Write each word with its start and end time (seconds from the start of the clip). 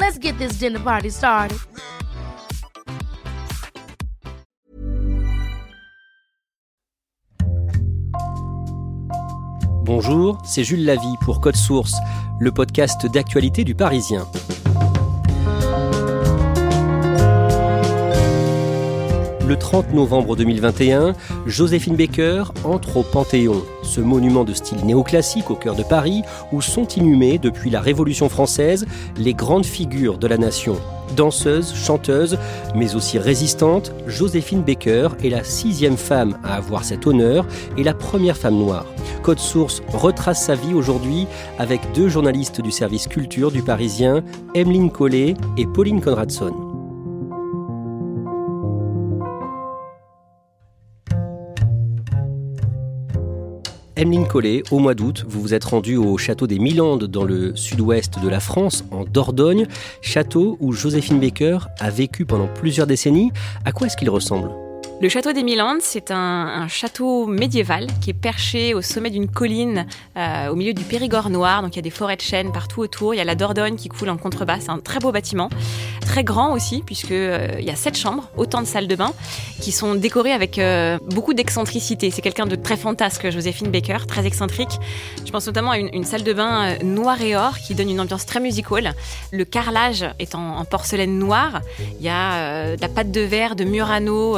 Let's 0.00 0.16
get 0.20 0.38
this 0.38 0.58
dinner 0.58 0.78
party 0.78 1.10
started. 1.10 1.58
Bonjour, 9.84 10.38
c'est 10.44 10.62
Jules 10.62 10.84
Lavie 10.84 11.16
pour 11.22 11.40
Code 11.40 11.56
Source, 11.56 11.94
le 12.38 12.52
podcast 12.52 13.06
d'actualité 13.12 13.64
du 13.64 13.74
Parisien. 13.74 14.26
Le 19.48 19.56
30 19.56 19.94
novembre 19.94 20.36
2021, 20.36 21.14
Joséphine 21.46 21.96
Baker 21.96 22.44
entre 22.64 22.98
au 22.98 23.02
Panthéon, 23.02 23.62
ce 23.82 24.02
monument 24.02 24.44
de 24.44 24.52
style 24.52 24.84
néoclassique 24.84 25.50
au 25.50 25.54
cœur 25.54 25.74
de 25.74 25.82
Paris 25.82 26.20
où 26.52 26.60
sont 26.60 26.86
inhumées 26.86 27.38
depuis 27.38 27.70
la 27.70 27.80
Révolution 27.80 28.28
française 28.28 28.84
les 29.16 29.32
grandes 29.32 29.64
figures 29.64 30.18
de 30.18 30.26
la 30.26 30.36
nation. 30.36 30.76
Danseuse, 31.16 31.74
chanteuse, 31.74 32.36
mais 32.74 32.94
aussi 32.94 33.18
résistante, 33.18 33.94
Joséphine 34.06 34.60
Baker 34.60 35.08
est 35.24 35.30
la 35.30 35.44
sixième 35.44 35.96
femme 35.96 36.36
à 36.44 36.56
avoir 36.56 36.84
cet 36.84 37.06
honneur 37.06 37.46
et 37.78 37.84
la 37.84 37.94
première 37.94 38.36
femme 38.36 38.58
noire. 38.58 38.84
Code 39.22 39.38
Source 39.38 39.80
retrace 39.88 40.44
sa 40.44 40.56
vie 40.56 40.74
aujourd'hui 40.74 41.26
avec 41.58 41.80
deux 41.94 42.10
journalistes 42.10 42.60
du 42.60 42.70
service 42.70 43.06
culture 43.06 43.50
du 43.50 43.62
Parisien, 43.62 44.22
Emeline 44.54 44.90
Collet 44.90 45.32
et 45.56 45.64
Pauline 45.64 46.02
Conradson. 46.02 46.67
Emeline 53.98 54.28
Collet, 54.28 54.62
au 54.70 54.78
mois 54.78 54.94
d'août, 54.94 55.24
vous 55.26 55.40
vous 55.40 55.54
êtes 55.54 55.64
rendue 55.64 55.96
au 55.96 56.16
château 56.18 56.46
des 56.46 56.60
Milandes 56.60 57.06
dans 57.06 57.24
le 57.24 57.56
sud-ouest 57.56 58.22
de 58.22 58.28
la 58.28 58.38
France, 58.38 58.84
en 58.92 59.04
Dordogne, 59.04 59.66
château 60.02 60.56
où 60.60 60.70
Joséphine 60.72 61.18
Baker 61.18 61.58
a 61.80 61.90
vécu 61.90 62.24
pendant 62.24 62.46
plusieurs 62.46 62.86
décennies. 62.86 63.32
À 63.64 63.72
quoi 63.72 63.88
est-ce 63.88 63.96
qu'il 63.96 64.08
ressemble? 64.08 64.50
Le 65.00 65.08
château 65.08 65.32
des 65.32 65.44
Milandes, 65.44 65.80
c'est 65.80 66.10
un, 66.10 66.66
château 66.66 67.26
médiéval 67.26 67.86
qui 68.00 68.10
est 68.10 68.20
perché 68.20 68.74
au 68.74 68.82
sommet 68.82 69.10
d'une 69.10 69.28
colline 69.28 69.86
euh, 70.16 70.48
au 70.48 70.56
milieu 70.56 70.74
du 70.74 70.82
Périgord 70.82 71.30
noir. 71.30 71.62
Donc 71.62 71.74
il 71.74 71.76
y 71.76 71.78
a 71.78 71.82
des 71.82 71.90
forêts 71.90 72.16
de 72.16 72.20
chênes 72.20 72.50
partout 72.50 72.80
autour. 72.80 73.14
Il 73.14 73.18
y 73.18 73.20
a 73.20 73.24
la 73.24 73.36
Dordogne 73.36 73.76
qui 73.76 73.88
coule 73.88 74.10
en 74.10 74.16
contrebas. 74.16 74.58
C'est 74.58 74.70
un 74.70 74.80
très 74.80 74.98
beau 74.98 75.12
bâtiment, 75.12 75.50
très 76.00 76.24
grand 76.24 76.52
aussi 76.52 76.82
puisque 76.84 77.12
euh, 77.12 77.46
il 77.60 77.64
y 77.64 77.70
a 77.70 77.76
sept 77.76 77.96
chambres, 77.96 78.28
autant 78.36 78.60
de 78.60 78.66
salles 78.66 78.88
de 78.88 78.96
bain 78.96 79.12
qui 79.60 79.70
sont 79.70 79.94
décorées 79.94 80.32
avec 80.32 80.58
euh, 80.58 80.98
beaucoup 81.06 81.32
d'excentricité. 81.32 82.10
C'est 82.10 82.22
quelqu'un 82.22 82.46
de 82.46 82.56
très 82.56 82.76
fantasque, 82.76 83.30
Joséphine 83.30 83.70
Baker, 83.70 83.98
très 84.08 84.26
excentrique. 84.26 84.80
Je 85.24 85.30
pense 85.30 85.46
notamment 85.46 85.70
à 85.70 85.78
une, 85.78 86.04
salle 86.04 86.24
de 86.24 86.32
bain 86.32 86.76
noire 86.82 87.22
et 87.22 87.36
or 87.36 87.58
qui 87.58 87.76
donne 87.76 87.90
une 87.90 88.00
ambiance 88.00 88.26
très 88.26 88.40
musicale. 88.40 88.94
Le 89.30 89.44
carrelage 89.44 90.04
est 90.18 90.34
en, 90.34 90.64
porcelaine 90.64 91.18
noire. 91.20 91.60
Il 92.00 92.04
y 92.04 92.08
a 92.08 92.74
de 92.76 92.80
la 92.80 92.88
pâte 92.88 93.12
de 93.12 93.20
verre 93.20 93.54
de 93.54 93.62
Murano 93.62 94.36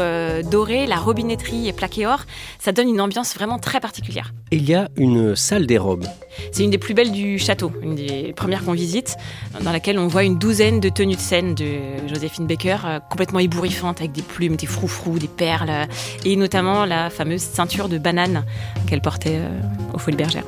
doré, 0.51 0.87
la 0.87 0.97
robinetterie 0.97 1.69
est 1.69 1.73
plaquée 1.73 2.07
or. 2.07 2.21
Ça 2.59 2.73
donne 2.73 2.89
une 2.89 3.01
ambiance 3.01 3.35
vraiment 3.35 3.59
très 3.59 3.81
particulière. 3.81 4.35
Il 4.51 4.69
y 4.69 4.75
a 4.75 4.89
une 4.97 5.37
salle 5.37 5.67
des 5.67 5.79
robes. 5.79 6.07
C'est 6.53 6.65
une 6.65 6.71
des 6.71 6.79
plus 6.79 6.93
belles 6.93 7.13
du 7.13 7.39
château, 7.39 7.73
une 7.83 7.95
des 7.95 8.33
premières 8.35 8.65
qu'on 8.65 8.73
visite, 8.73 9.17
dans 9.63 9.73
laquelle 9.73 9.99
on 9.99 10.09
voit 10.09 10.25
une 10.25 10.39
douzaine 10.39 10.81
de 10.81 10.89
tenues 10.89 11.15
de 11.15 11.21
scène 11.21 11.55
de 11.55 11.79
Joséphine 12.09 12.47
Baker, 12.47 12.79
euh, 12.85 13.01
complètement 13.01 13.39
ébouriffantes, 13.39 14.01
avec 14.01 14.13
des 14.13 14.23
plumes, 14.23 14.57
des 14.57 14.67
froufrous, 14.67 15.19
des 15.19 15.29
perles, 15.29 15.89
et 16.25 16.37
notamment 16.37 16.85
la 16.85 17.11
fameuse 17.11 17.43
ceinture 17.43 17.89
de 17.89 17.99
banane 17.99 18.45
qu'elle 18.87 19.01
portait 19.01 19.37
euh, 19.37 19.61
aux 19.95 19.99
Folies 19.99 20.17
Bergères. 20.17 20.45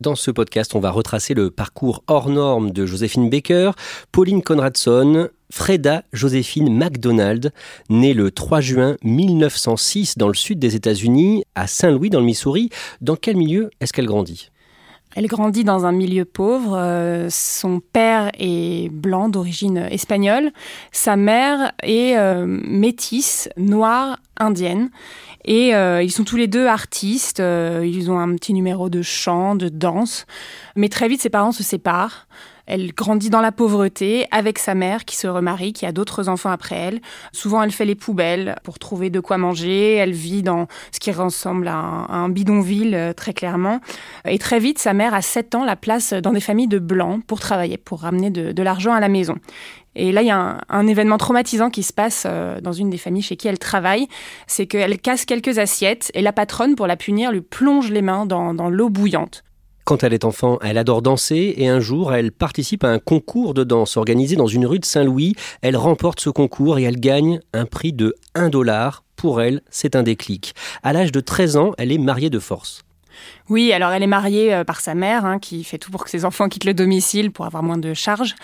Dans 0.00 0.14
ce 0.14 0.30
podcast, 0.30 0.74
on 0.74 0.80
va 0.80 0.90
retracer 0.90 1.34
le 1.34 1.50
parcours 1.50 2.02
hors 2.06 2.30
norme 2.30 2.70
de 2.70 2.86
Joséphine 2.86 3.28
Baker, 3.28 3.72
Pauline 4.12 4.42
Conradson, 4.42 5.28
Freda 5.52 6.04
Joséphine 6.14 6.74
MacDonald, 6.74 7.52
née 7.90 8.14
le 8.14 8.30
3 8.30 8.62
juin 8.62 8.96
1906 9.04 10.16
dans 10.16 10.28
le 10.28 10.34
sud 10.34 10.58
des 10.58 10.74
États-Unis, 10.74 11.44
à 11.54 11.66
Saint-Louis 11.66 12.08
dans 12.08 12.20
le 12.20 12.24
Missouri. 12.24 12.70
Dans 13.02 13.14
quel 13.14 13.36
milieu 13.36 13.68
est-ce 13.82 13.92
qu'elle 13.92 14.06
grandit? 14.06 14.48
Elle 15.16 15.26
grandit 15.26 15.64
dans 15.64 15.84
un 15.84 15.92
milieu 15.92 16.24
pauvre. 16.24 16.78
Euh, 16.78 17.26
son 17.30 17.80
père 17.80 18.30
est 18.38 18.88
blanc 18.90 19.28
d'origine 19.28 19.76
espagnole. 19.90 20.50
Sa 20.92 21.16
mère 21.16 21.72
est 21.82 22.16
euh, 22.16 22.46
métisse, 22.46 23.50
noire, 23.58 24.18
indienne. 24.38 24.90
Et 25.44 25.74
euh, 25.74 26.02
ils 26.02 26.10
sont 26.10 26.24
tous 26.24 26.36
les 26.36 26.46
deux 26.46 26.66
artistes. 26.66 27.40
Euh, 27.40 27.84
ils 27.86 28.10
ont 28.10 28.18
un 28.18 28.34
petit 28.34 28.52
numéro 28.52 28.88
de 28.88 29.02
chant, 29.02 29.54
de 29.54 29.68
danse. 29.68 30.26
Mais 30.76 30.88
très 30.88 31.08
vite, 31.08 31.22
ses 31.22 31.30
parents 31.30 31.52
se 31.52 31.62
séparent. 31.62 32.26
Elle 32.66 32.92
grandit 32.92 33.30
dans 33.30 33.40
la 33.40 33.50
pauvreté 33.50 34.28
avec 34.30 34.60
sa 34.60 34.76
mère 34.76 35.04
qui 35.04 35.16
se 35.16 35.26
remarie, 35.26 35.72
qui 35.72 35.86
a 35.86 35.92
d'autres 35.92 36.28
enfants 36.28 36.50
après 36.50 36.76
elle. 36.76 37.00
Souvent, 37.32 37.64
elle 37.64 37.72
fait 37.72 37.84
les 37.84 37.96
poubelles 37.96 38.54
pour 38.62 38.78
trouver 38.78 39.10
de 39.10 39.18
quoi 39.18 39.38
manger. 39.38 39.94
Elle 39.94 40.12
vit 40.12 40.44
dans 40.44 40.68
ce 40.92 41.00
qui 41.00 41.10
ressemble 41.10 41.66
à 41.66 41.74
un, 41.74 42.28
bidonville, 42.28 42.94
euh, 42.94 43.12
très 43.12 43.32
clairement. 43.32 43.80
Et 44.24 44.38
très 44.38 44.60
vite, 44.60 44.78
sa 44.78 44.92
mère, 44.94 45.14
à 45.14 45.22
7 45.22 45.56
ans, 45.56 45.64
la 45.64 45.74
place 45.74 46.12
dans 46.12 46.32
des 46.32 46.40
familles 46.40 46.68
de 46.68 46.78
blancs 46.78 47.24
pour 47.26 47.40
travailler, 47.40 47.76
pour 47.76 48.02
ramener 48.02 48.30
de 48.30 48.62
l'argent 48.62 48.92
à 48.92 49.00
la 49.00 49.08
maison. 49.08 49.34
Et 50.00 50.12
là, 50.12 50.22
il 50.22 50.28
y 50.28 50.30
a 50.30 50.58
un, 50.66 50.86
événement 50.86 51.18
traumatisant 51.18 51.68
qui 51.68 51.82
se 51.82 51.92
passe 51.92 52.24
euh, 52.26 52.58
dans 52.62 52.72
une 52.72 52.88
des 52.88 52.96
familles 52.96 53.20
chez 53.22 53.36
qui 53.36 53.48
elle 53.48 53.58
travaille. 53.58 54.08
C'est 54.46 54.66
qu'elle 54.66 54.98
casse 54.98 55.26
quelques 55.26 55.58
assiettes 55.58 56.10
et 56.14 56.22
la 56.22 56.32
patronne, 56.32 56.74
pour 56.74 56.86
la 56.86 56.96
punir, 56.96 57.30
lui 57.30 57.42
plonge 57.42 57.90
les 57.90 58.00
mains 58.00 58.24
dans, 58.24 58.70
l'eau 58.70 58.88
bouillante. 58.88 59.44
Quand 59.84 60.02
elle 60.02 60.14
est 60.14 60.24
enfant, 60.24 60.58
elle 60.62 60.78
adore 60.78 61.02
danser 61.02 61.52
et 61.58 61.68
un 61.68 61.80
jour, 61.80 62.14
elle 62.14 62.32
participe 62.32 62.82
à 62.82 62.88
un 62.88 62.98
concours 62.98 63.52
de 63.52 63.62
danse 63.62 63.98
organisé 63.98 64.36
dans 64.36 64.46
une 64.46 64.64
rue 64.64 64.78
de 64.78 64.86
Saint-Louis. 64.86 65.34
Elle 65.60 65.76
remporte 65.76 66.20
ce 66.20 66.30
concours 66.30 66.78
et 66.78 66.84
elle 66.84 66.98
gagne 66.98 67.40
un 67.52 67.66
prix 67.66 67.92
de 67.92 68.14
1 68.34 68.48
dollar. 68.48 69.04
Pour 69.16 69.42
elle, 69.42 69.60
c'est 69.68 69.96
un 69.96 70.02
déclic. 70.02 70.54
À 70.82 70.94
l'âge 70.94 71.12
de 71.12 71.20
13 71.20 71.58
ans, 71.58 71.72
elle 71.76 71.92
est 71.92 71.98
mariée 71.98 72.30
de 72.30 72.38
force. 72.38 72.84
Oui, 73.50 73.72
alors 73.72 73.90
elle 73.90 74.04
est 74.04 74.06
mariée 74.06 74.54
euh, 74.54 74.64
par 74.64 74.80
sa 74.80 74.94
mère, 74.94 75.24
hein, 75.24 75.40
qui 75.40 75.64
fait 75.64 75.76
tout 75.76 75.90
pour 75.90 76.04
que 76.04 76.10
ses 76.10 76.24
enfants 76.24 76.48
quittent 76.48 76.64
le 76.64 76.72
domicile 76.72 77.32
pour 77.32 77.46
avoir 77.46 77.64
moins 77.64 77.78
de 77.78 77.94
charges. 77.94 78.36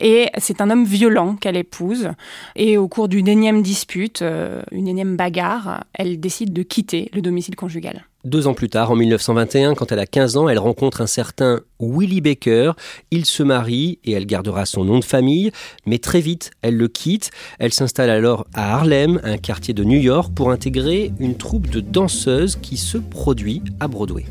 Et 0.00 0.30
c'est 0.38 0.62
un 0.62 0.70
homme 0.70 0.86
violent 0.86 1.36
qu'elle 1.36 1.58
épouse. 1.58 2.08
Et 2.56 2.78
au 2.78 2.88
cours 2.88 3.08
d'une 3.08 3.28
énième 3.28 3.62
dispute, 3.62 4.22
euh, 4.22 4.62
une 4.72 4.88
énième 4.88 5.16
bagarre, 5.16 5.84
elle 5.92 6.18
décide 6.18 6.54
de 6.54 6.62
quitter 6.62 7.10
le 7.12 7.20
domicile 7.20 7.56
conjugal. 7.56 8.06
Deux 8.24 8.46
ans 8.46 8.54
plus 8.54 8.70
tard, 8.70 8.90
en 8.90 8.96
1921, 8.96 9.74
quand 9.74 9.92
elle 9.92 9.98
a 9.98 10.06
15 10.06 10.38
ans, 10.38 10.48
elle 10.48 10.58
rencontre 10.58 11.02
un 11.02 11.06
certain 11.06 11.60
Willie 11.78 12.22
Baker. 12.22 12.72
Il 13.10 13.26
se 13.26 13.42
marie 13.42 13.98
et 14.02 14.12
elle 14.12 14.24
gardera 14.24 14.64
son 14.64 14.82
nom 14.82 14.98
de 14.98 15.04
famille, 15.04 15.52
mais 15.84 15.98
très 15.98 16.22
vite, 16.22 16.52
elle 16.62 16.78
le 16.78 16.88
quitte. 16.88 17.30
Elle 17.58 17.74
s'installe 17.74 18.08
alors 18.08 18.46
à 18.54 18.76
Harlem, 18.76 19.20
un 19.24 19.36
quartier 19.36 19.74
de 19.74 19.84
New 19.84 20.00
York, 20.00 20.32
pour 20.34 20.50
intégrer 20.50 21.12
une 21.20 21.36
troupe 21.36 21.68
de 21.68 21.80
danseuses 21.80 22.56
qui 22.56 22.78
se 22.78 22.96
produit 22.96 23.60
à 23.78 23.88
Broadway. 23.88 24.24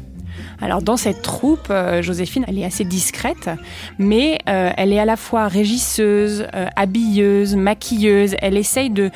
Alors 0.62 0.82
dans 0.82 0.98
cette 0.98 1.22
troupe, 1.22 1.68
euh, 1.70 2.02
Joséphine, 2.02 2.46
elle 2.48 2.60
est 2.60 2.66
assez 2.66 2.86
discrète, 2.86 3.50
mais 3.98 4.40
euh, 4.48 4.72
elle 4.78 4.94
est 4.94 5.00
à 5.00 5.06
la 5.06 5.18
fois 5.18 5.48
régisseuse, 5.48 6.48
euh, 6.54 6.68
habilleuse, 6.76 7.56
maquilleuse. 7.56 8.36
Elle 8.40 8.58
essaye 8.58 8.90
de, 8.90 9.12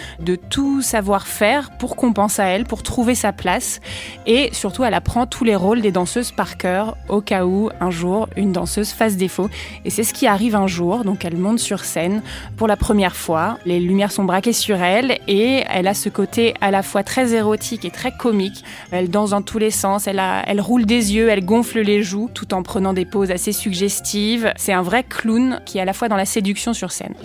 tout 0.49 0.81
savoir 0.81 1.27
faire 1.27 1.71
pour 1.77 1.95
qu'on 1.95 2.13
pense 2.13 2.39
à 2.39 2.45
elle, 2.45 2.65
pour 2.65 2.83
trouver 2.83 3.15
sa 3.15 3.31
place. 3.33 3.79
Et 4.25 4.49
surtout, 4.51 4.83
elle 4.83 4.93
apprend 4.93 5.25
tous 5.25 5.43
les 5.43 5.55
rôles 5.55 5.81
des 5.81 5.91
danseuses 5.91 6.31
par 6.31 6.57
cœur, 6.57 6.97
au 7.09 7.21
cas 7.21 7.45
où 7.45 7.69
un 7.79 7.91
jour 7.91 8.27
une 8.35 8.51
danseuse 8.51 8.91
fasse 8.91 9.17
défaut. 9.17 9.49
Et 9.85 9.89
c'est 9.89 10.03
ce 10.03 10.13
qui 10.13 10.27
arrive 10.27 10.55
un 10.55 10.67
jour. 10.67 11.03
Donc 11.03 11.25
elle 11.25 11.37
monte 11.37 11.59
sur 11.59 11.85
scène 11.85 12.21
pour 12.55 12.67
la 12.67 12.75
première 12.75 13.15
fois. 13.15 13.57
Les 13.65 13.79
lumières 13.79 14.11
sont 14.11 14.23
braquées 14.23 14.53
sur 14.53 14.81
elle 14.81 15.17
et 15.27 15.63
elle 15.69 15.87
a 15.87 15.93
ce 15.93 16.09
côté 16.09 16.53
à 16.61 16.71
la 16.71 16.83
fois 16.83 17.03
très 17.03 17.33
érotique 17.33 17.85
et 17.85 17.91
très 17.91 18.11
comique. 18.11 18.63
Elle 18.91 19.09
danse 19.09 19.31
dans 19.31 19.41
tous 19.41 19.57
les 19.57 19.71
sens, 19.71 20.07
elle 20.07 20.61
roule 20.61 20.85
des 20.85 21.15
yeux, 21.15 21.26
elle 21.27 21.45
gonfle 21.45 21.81
les 21.81 22.03
joues 22.03 22.29
tout 22.33 22.53
en 22.53 22.63
prenant 22.63 22.93
des 22.93 23.05
poses 23.05 23.31
assez 23.31 23.51
suggestives. 23.51 24.53
C'est 24.55 24.73
un 24.73 24.81
vrai 24.81 25.03
clown 25.03 25.61
qui 25.65 25.77
est 25.77 25.81
à 25.81 25.85
la 25.85 25.93
fois 25.93 26.09
dans 26.09 26.15
la 26.15 26.25
séduction 26.25 26.73
sur 26.73 26.91
scène. 26.91 27.15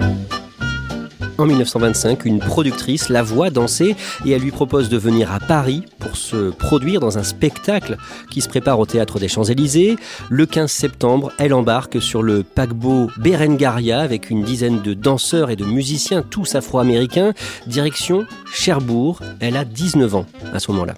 En 1.38 1.46
1925, 1.46 2.24
une 2.24 2.38
productrice 2.38 3.08
la 3.08 3.22
voit 3.22 3.50
danser 3.50 3.96
et 4.24 4.30
elle 4.30 4.42
lui 4.42 4.50
propose 4.50 4.88
de 4.88 4.98
venir 4.98 5.32
à 5.32 5.40
Paris 5.40 5.82
pour 5.98 6.16
se 6.16 6.50
produire 6.50 7.00
dans 7.00 7.18
un 7.18 7.22
spectacle 7.22 7.96
qui 8.30 8.42
se 8.42 8.48
prépare 8.48 8.78
au 8.78 8.86
théâtre 8.86 9.18
des 9.18 9.28
Champs-Élysées. 9.28 9.96
Le 10.28 10.46
15 10.46 10.70
septembre, 10.70 11.32
elle 11.38 11.54
embarque 11.54 12.00
sur 12.02 12.22
le 12.22 12.42
paquebot 12.42 13.10
Berengaria 13.16 14.00
avec 14.00 14.30
une 14.30 14.42
dizaine 14.42 14.82
de 14.82 14.94
danseurs 14.94 15.50
et 15.50 15.56
de 15.56 15.64
musiciens, 15.64 16.22
tous 16.22 16.54
afro-américains, 16.54 17.32
direction 17.66 18.26
Cherbourg. 18.52 19.20
Elle 19.40 19.56
a 19.56 19.64
19 19.64 20.14
ans 20.14 20.26
à 20.52 20.60
ce 20.60 20.70
moment-là. 20.70 20.94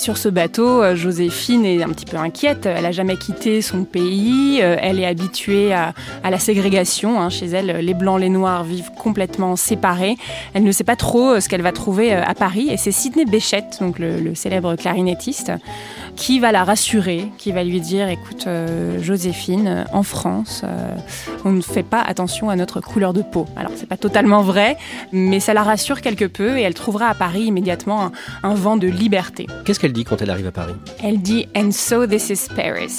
Sur 0.00 0.16
ce 0.16 0.30
bateau, 0.30 0.82
euh, 0.82 0.96
Joséphine 0.96 1.66
est 1.66 1.82
un 1.82 1.90
petit 1.90 2.06
peu 2.06 2.16
inquiète. 2.16 2.64
Elle 2.64 2.84
n'a 2.84 2.90
jamais 2.90 3.18
quitté 3.18 3.60
son 3.60 3.84
pays. 3.84 4.60
Euh, 4.62 4.76
elle 4.80 4.98
est 4.98 5.04
habituée 5.04 5.74
à, 5.74 5.92
la 6.24 6.38
ségrégation. 6.38 7.20
Hein. 7.20 7.28
Chez 7.28 7.48
elle, 7.48 7.84
les 7.84 7.92
blancs, 7.92 8.18
les 8.18 8.30
noirs 8.30 8.64
vivent 8.64 8.92
complètement 8.96 9.56
séparés. 9.56 10.16
Elle 10.54 10.64
ne 10.64 10.72
sait 10.72 10.84
pas 10.84 10.96
trop 10.96 11.32
euh, 11.32 11.40
ce 11.40 11.50
qu'elle 11.50 11.60
va 11.60 11.72
trouver 11.72 12.14
à 12.14 12.32
Paris. 12.32 12.68
Et 12.70 12.78
c'est 12.78 12.92
Sidney 12.92 13.26
Béchette, 13.26 13.76
donc 13.82 13.98
le, 13.98 14.34
célèbre 14.34 14.74
clarinettiste, 14.74 15.52
qui 16.16 16.40
va 16.40 16.52
la 16.52 16.64
rassurer, 16.64 17.28
qui 17.38 17.52
va 17.52 17.64
lui 17.64 17.80
dire 17.80 18.08
"Écoute, 18.08 18.46
Joséphine, 19.00 19.84
en 19.92 20.02
France, 20.02 20.62
on 21.44 21.52
ne 21.52 21.62
fait 21.62 21.82
pas 21.82 22.00
attention 22.00 22.50
à 22.50 22.56
notre 22.56 22.80
couleur 22.80 23.12
de 23.12 23.22
peau." 23.22 23.46
Alors 23.56 23.72
c'est 23.76 23.88
pas 23.88 23.96
totalement 23.96 24.42
vrai, 24.42 24.76
mais 25.12 25.40
ça 25.40 25.54
la 25.54 25.62
rassure 25.62 26.00
quelque 26.00 26.24
peu 26.24 26.58
et 26.58 26.62
elle 26.62 26.74
trouvera 26.74 27.06
à 27.06 27.14
Paris 27.14 27.44
immédiatement 27.44 28.04
un, 28.04 28.12
un 28.42 28.54
vent 28.54 28.76
de 28.76 28.86
liberté. 28.86 29.46
Qu'est-ce 29.64 29.80
qu'elle 29.80 29.92
dit 29.92 30.04
quand 30.04 30.20
elle 30.22 30.30
arrive 30.30 30.46
à 30.46 30.52
Paris? 30.52 30.74
Elle 31.02 31.20
dit 31.20 31.46
And 31.56 31.72
so 31.72 32.06
this 32.06 32.30
is 32.30 32.48
Paris. 32.54 32.92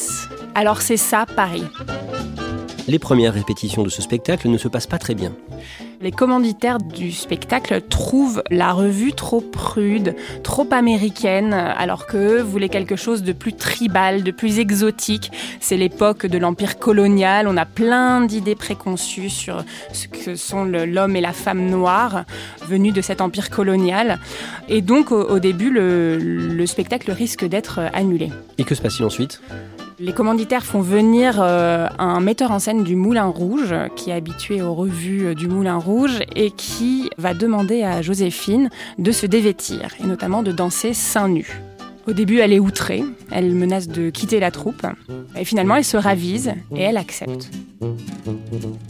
Alors 0.56 0.82
c'est 0.82 0.98
ça 0.98 1.26
Paris. 1.26 1.64
Les 2.88 3.00
premières 3.00 3.34
répétitions 3.34 3.84
de 3.84 3.90
ce 3.90 4.02
spectacle 4.02 4.50
ne 4.50 4.58
se 4.58 4.68
passent 4.68 4.88
pas 4.88 4.98
très 4.98 5.16
bien. 5.16 5.34
Les 6.02 6.12
commanditaires 6.12 6.80
du 6.80 7.12
spectacle 7.12 7.80
trouvent 7.82 8.42
la 8.50 8.72
revue 8.72 9.14
trop 9.14 9.40
prude, 9.40 10.16
trop 10.42 10.68
américaine, 10.72 11.54
alors 11.54 12.08
qu'eux 12.08 12.42
voulaient 12.42 12.70
quelque 12.70 12.96
chose 12.96 13.22
de 13.22 13.34
plus 13.34 13.54
tribal, 13.54 14.24
de 14.24 14.32
plus 14.32 14.58
exotique. 14.58 15.32
C'est 15.60 15.78
l'époque 15.78 16.26
de 16.26 16.40
l'empire 16.40 16.80
colonial, 16.80 17.48
on 17.48 17.56
a 17.56 17.66
plein 17.66 18.22
d'idées 18.22 18.56
préconçues 18.56 19.30
sur 19.30 19.64
ce 19.94 20.08
que 20.08 20.36
sont 20.36 20.66
l'homme 20.66 21.16
et 21.16 21.22
la 21.22 21.34
femme 21.34 21.68
noire 21.68 22.26
venus 22.68 22.94
de 22.94 23.02
cet 23.02 23.22
empire 23.22 23.52
colonial. 23.52 24.20
Et 24.70 24.82
donc 24.82 25.12
au, 25.12 25.38
début, 25.38 25.70
le, 25.70 26.18
le 26.18 26.66
spectacle 26.66 27.12
risque 27.12 27.46
d'être 27.46 27.80
annulé. 27.94 28.32
Et 28.58 28.64
que 28.64 28.74
se 28.74 28.82
passe-t-il 28.82 29.06
ensuite? 29.06 29.40
Les 30.02 30.14
commanditaires 30.14 30.66
font 30.66 30.82
venir 30.82 31.40
euh, 31.40 31.88
un 32.00 32.20
metteur 32.20 32.52
en 32.52 32.60
scène 32.60 32.84
du 32.84 32.96
Moulin 32.96 33.26
Rouge, 33.26 33.76
qui 33.96 34.10
est 34.10 34.14
habitué 34.14 34.62
aux 34.62 34.74
revues 34.74 35.28
euh, 35.28 35.36
du 35.36 35.48
Moulin 35.48 35.78
Rouge, 35.78 36.20
et 36.36 36.50
qui 36.50 37.10
va 37.18 37.34
demander 37.34 37.84
à 37.84 38.02
Joséphine 38.02 38.70
de 38.98 39.12
se 39.12 39.28
dévêtir, 39.28 39.90
et 40.00 40.08
notamment 40.08 40.42
de 40.42 40.52
danser 40.52 40.94
seins 40.94 41.30
nus. 41.30 41.62
Au 42.08 42.14
début, 42.14 42.40
elle 42.40 42.52
est 42.52 42.60
outrée, 42.60 43.04
elle 43.30 43.54
menace 43.54 43.88
de 43.88 44.10
quitter 44.10 44.40
la 44.40 44.50
troupe, 44.50 44.88
et 45.38 45.46
finalement, 45.46 45.76
elle 45.76 45.86
se 45.86 45.98
ravise 45.98 46.54
et 46.76 46.82
elle 46.82 46.98
accepte. 46.98 47.52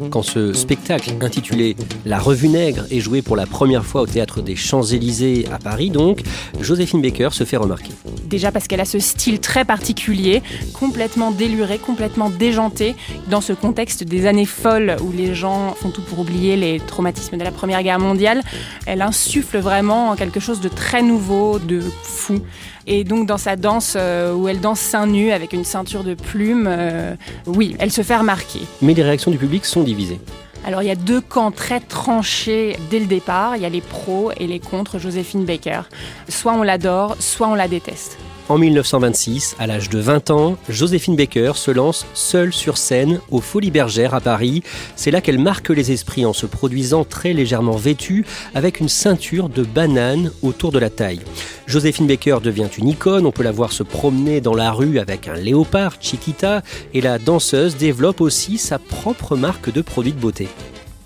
Quand 0.10 0.22
ce 0.22 0.52
spectacle 0.54 1.14
intitulé 1.22 1.76
La 2.06 2.20
Revue 2.20 2.50
Nègre 2.50 2.84
est 2.92 3.00
joué 3.00 3.22
pour 3.22 3.36
la 3.36 3.46
première 3.46 3.86
fois 3.86 4.02
au 4.02 4.08
théâtre 4.08 4.42
des 4.42 4.56
Champs-Élysées 4.56 5.46
à 5.52 5.58
Paris, 5.58 5.90
donc, 5.90 6.22
Joséphine 6.60 7.02
Baker 7.02 7.30
se 7.32 7.46
fait 7.46 7.58
remarquer. 7.58 7.92
Déjà 8.26 8.52
parce 8.52 8.68
qu'elle 8.68 8.82
a 8.82 8.86
ce 8.86 9.00
style 9.00 9.40
très 9.40 9.64
particulier, 9.64 10.42
complètement 10.74 11.32
déluré, 11.32 11.78
complètement 11.78 12.30
déjanté, 12.30 12.96
dans 13.30 13.42
ce 13.42 13.54
contexte 13.54 14.04
des 14.04 14.26
années 14.26 14.46
folles 14.46 14.98
où 15.02 15.12
les 15.12 15.36
gens 15.36 15.74
font 15.76 15.90
tout 15.90 16.02
pour 16.02 16.20
oublier 16.20 16.58
les 16.58 16.80
traumatismes 16.80 17.38
de 17.38 17.44
la 17.44 17.52
Première 17.52 17.84
Guerre 17.84 18.00
mondiale. 18.00 18.42
Elle 18.86 19.02
insuffle 19.02 19.60
vraiment 19.60 20.16
quelque 20.16 20.40
chose 20.40 20.60
de 20.60 20.70
très 20.70 21.02
nouveau, 21.02 21.60
de 21.60 21.80
fou. 22.04 22.42
Et 22.88 23.04
donc 23.04 23.28
dans 23.28 23.38
sa 23.38 23.56
danse 23.56 23.94
euh, 23.96 24.34
où 24.34 24.48
elle 24.48 24.60
danse 24.60 24.80
seins 24.80 25.06
nus 25.06 25.32
avec 25.32 25.54
une 25.54 25.64
ceinture 25.64 26.04
de 26.04 26.16
plumes, 26.16 26.68
euh, 26.68 27.16
oui, 27.46 27.76
elle 27.80 27.92
se 27.92 28.02
fait 28.02 28.18
remarquer. 28.18 28.62
Mais 28.82 28.94
les 28.94 29.04
réactions 29.04 29.32
du 29.32 29.38
public 29.38 29.66
sont 29.66 29.84
divisées. 29.84 30.20
Alors 30.66 30.84
il 30.84 30.88
y 30.88 30.92
a 30.92 30.96
deux 30.96 31.22
camps 31.22 31.52
très 31.52 31.80
tranchés 31.80 32.78
dès 32.90 33.00
le 33.00 33.06
départ. 33.06 33.56
Il 33.56 33.64
y 33.64 33.66
a 33.66 33.70
les 33.70 33.82
pros 33.82 34.32
et 34.38 34.48
les 34.48 34.60
contre 34.60 35.00
Joséphine 35.00 35.46
Baker. 35.46 35.82
Soit 36.30 36.54
on 36.54 36.64
l'adore, 36.64 37.16
soit 37.20 37.48
on 37.48 37.56
la 37.56 37.68
déteste. 37.68 38.18
En 38.52 38.58
1926, 38.58 39.56
à 39.60 39.68
l'âge 39.68 39.88
de 39.88 40.00
20 40.00 40.30
ans, 40.30 40.58
Joséphine 40.68 41.16
Baker 41.16 41.54
se 41.56 41.72
lance 41.72 42.06
seule 42.14 42.52
sur 42.52 42.78
scène 42.78 43.22
aux 43.30 43.40
Folies 43.40 43.72
Bergères 43.72 44.14
à 44.14 44.20
Paris. 44.20 44.62
C'est 44.98 45.10
là 45.10 45.22
qu'elle 45.22 45.40
marque 45.40 45.70
les 45.70 45.94
esprits 45.94 46.26
en 46.26 46.34
se 46.34 46.46
produisant 46.46 47.06
très 47.06 47.32
légèrement 47.32 47.78
vêtue 47.78 48.26
avec 48.54 48.82
une 48.82 48.90
ceinture 48.90 49.48
de 49.48 49.64
banane 49.64 50.34
autour 50.42 50.74
de 50.74 50.80
la 50.80 50.90
taille. 50.90 51.22
Joséphine 51.66 52.08
Baker 52.08 52.40
devient 52.44 52.68
une 52.78 52.90
icône, 52.90 53.26
on 53.26 53.32
peut 53.32 53.44
la 53.44 53.54
voir 53.54 53.72
se 53.72 53.84
promener 53.84 54.42
dans 54.42 54.56
la 54.56 54.74
rue 54.74 55.00
avec 55.00 55.30
un 55.30 55.36
léopard 55.36 55.96
Chiquita 56.02 56.62
et 56.94 57.00
la 57.00 57.20
danseuse 57.20 57.78
développe 57.78 58.20
aussi 58.20 58.58
sa 58.58 58.80
propre 58.80 59.38
marque 59.38 59.72
de 59.72 59.82
produits 59.82 60.12
de 60.12 60.20
beauté. 60.20 60.50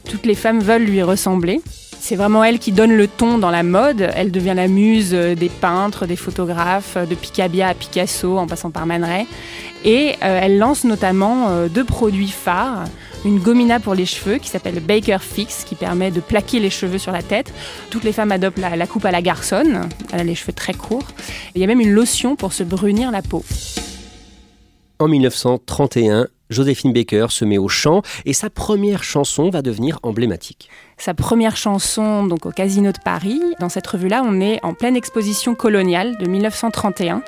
Toutes 0.09 0.25
les 0.25 0.35
femmes 0.35 0.59
veulent 0.59 0.85
lui 0.85 1.01
ressembler. 1.03 1.61
C'est 1.99 2.15
vraiment 2.15 2.43
elle 2.43 2.59
qui 2.59 2.71
donne 2.71 2.95
le 2.95 3.07
ton 3.07 3.39
dans 3.39 3.49
la 3.49 3.63
mode. 3.63 4.11
Elle 4.15 4.29
devient 4.29 4.53
la 4.55 4.67
muse 4.67 5.09
des 5.11 5.49
peintres, 5.49 6.05
des 6.05 6.15
photographes, 6.15 6.97
de 6.97 7.15
Picabia 7.15 7.69
à 7.69 7.73
Picasso 7.73 8.37
en 8.37 8.45
passant 8.45 8.69
par 8.69 8.85
Man. 8.85 9.03
Et 9.83 10.13
euh, 10.23 10.39
elle 10.41 10.59
lance 10.59 10.83
notamment 10.83 11.49
euh, 11.49 11.67
deux 11.67 11.83
produits 11.83 12.29
phares. 12.29 12.85
Une 13.23 13.39
gomina 13.39 13.79
pour 13.79 13.95
les 13.95 14.05
cheveux 14.05 14.37
qui 14.37 14.49
s'appelle 14.49 14.79
Baker 14.81 15.17
Fix, 15.19 15.63
qui 15.63 15.73
permet 15.73 16.11
de 16.11 16.19
plaquer 16.19 16.59
les 16.59 16.69
cheveux 16.69 16.99
sur 16.99 17.11
la 17.11 17.23
tête. 17.23 17.51
Toutes 17.89 18.03
les 18.03 18.11
femmes 18.11 18.31
adoptent 18.31 18.59
la, 18.59 18.75
la 18.75 18.85
coupe 18.85 19.05
à 19.05 19.11
la 19.11 19.23
garçonne. 19.23 19.89
Elle 20.13 20.19
a 20.19 20.23
les 20.23 20.35
cheveux 20.35 20.53
très 20.53 20.75
courts. 20.75 21.07
il 21.55 21.61
y 21.61 21.63
a 21.63 21.67
même 21.67 21.81
une 21.81 21.91
lotion 21.91 22.35
pour 22.35 22.53
se 22.53 22.61
brunir 22.63 23.09
la 23.09 23.23
peau. 23.23 23.43
En 24.99 25.07
1931, 25.07 26.27
Joséphine 26.49 26.93
Baker 26.93 27.27
se 27.29 27.45
met 27.45 27.57
au 27.57 27.67
chant 27.67 28.01
et 28.25 28.33
sa 28.33 28.49
première 28.49 29.03
chanson 29.03 29.49
va 29.49 29.61
devenir 29.61 29.99
emblématique. 30.03 30.69
Sa 30.97 31.13
première 31.13 31.57
chanson 31.57 32.25
donc 32.25 32.45
au 32.45 32.51
Casino 32.51 32.91
de 32.91 32.99
Paris. 33.03 33.41
Dans 33.59 33.69
cette 33.69 33.87
revue-là, 33.87 34.23
on 34.25 34.39
est 34.39 34.63
en 34.63 34.73
pleine 34.73 34.95
exposition 34.95 35.55
coloniale 35.55 36.17
de 36.17 36.27
1931 36.27 37.21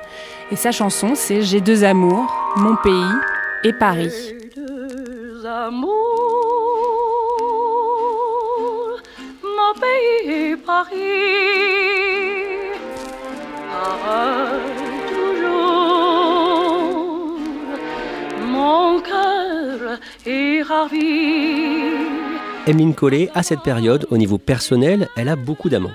et 0.50 0.56
sa 0.56 0.72
chanson 0.72 1.12
c'est 1.14 1.42
J'ai 1.42 1.60
deux 1.60 1.84
amours, 1.84 2.32
mon 2.56 2.76
pays 2.76 2.92
et 3.64 3.72
Paris. 3.72 4.12
Deux 4.54 5.44
amours, 5.46 5.92
mon 9.42 9.80
pays 9.80 10.30
et 10.30 10.56
Paris. 10.56 11.48
Emeline 22.66 22.94
Collet, 22.94 23.30
à 23.34 23.42
cette 23.42 23.62
période, 23.62 24.06
au 24.10 24.18
niveau 24.18 24.36
personnel, 24.36 25.08
elle 25.16 25.30
a 25.30 25.36
beaucoup 25.36 25.70
d'amants. 25.70 25.94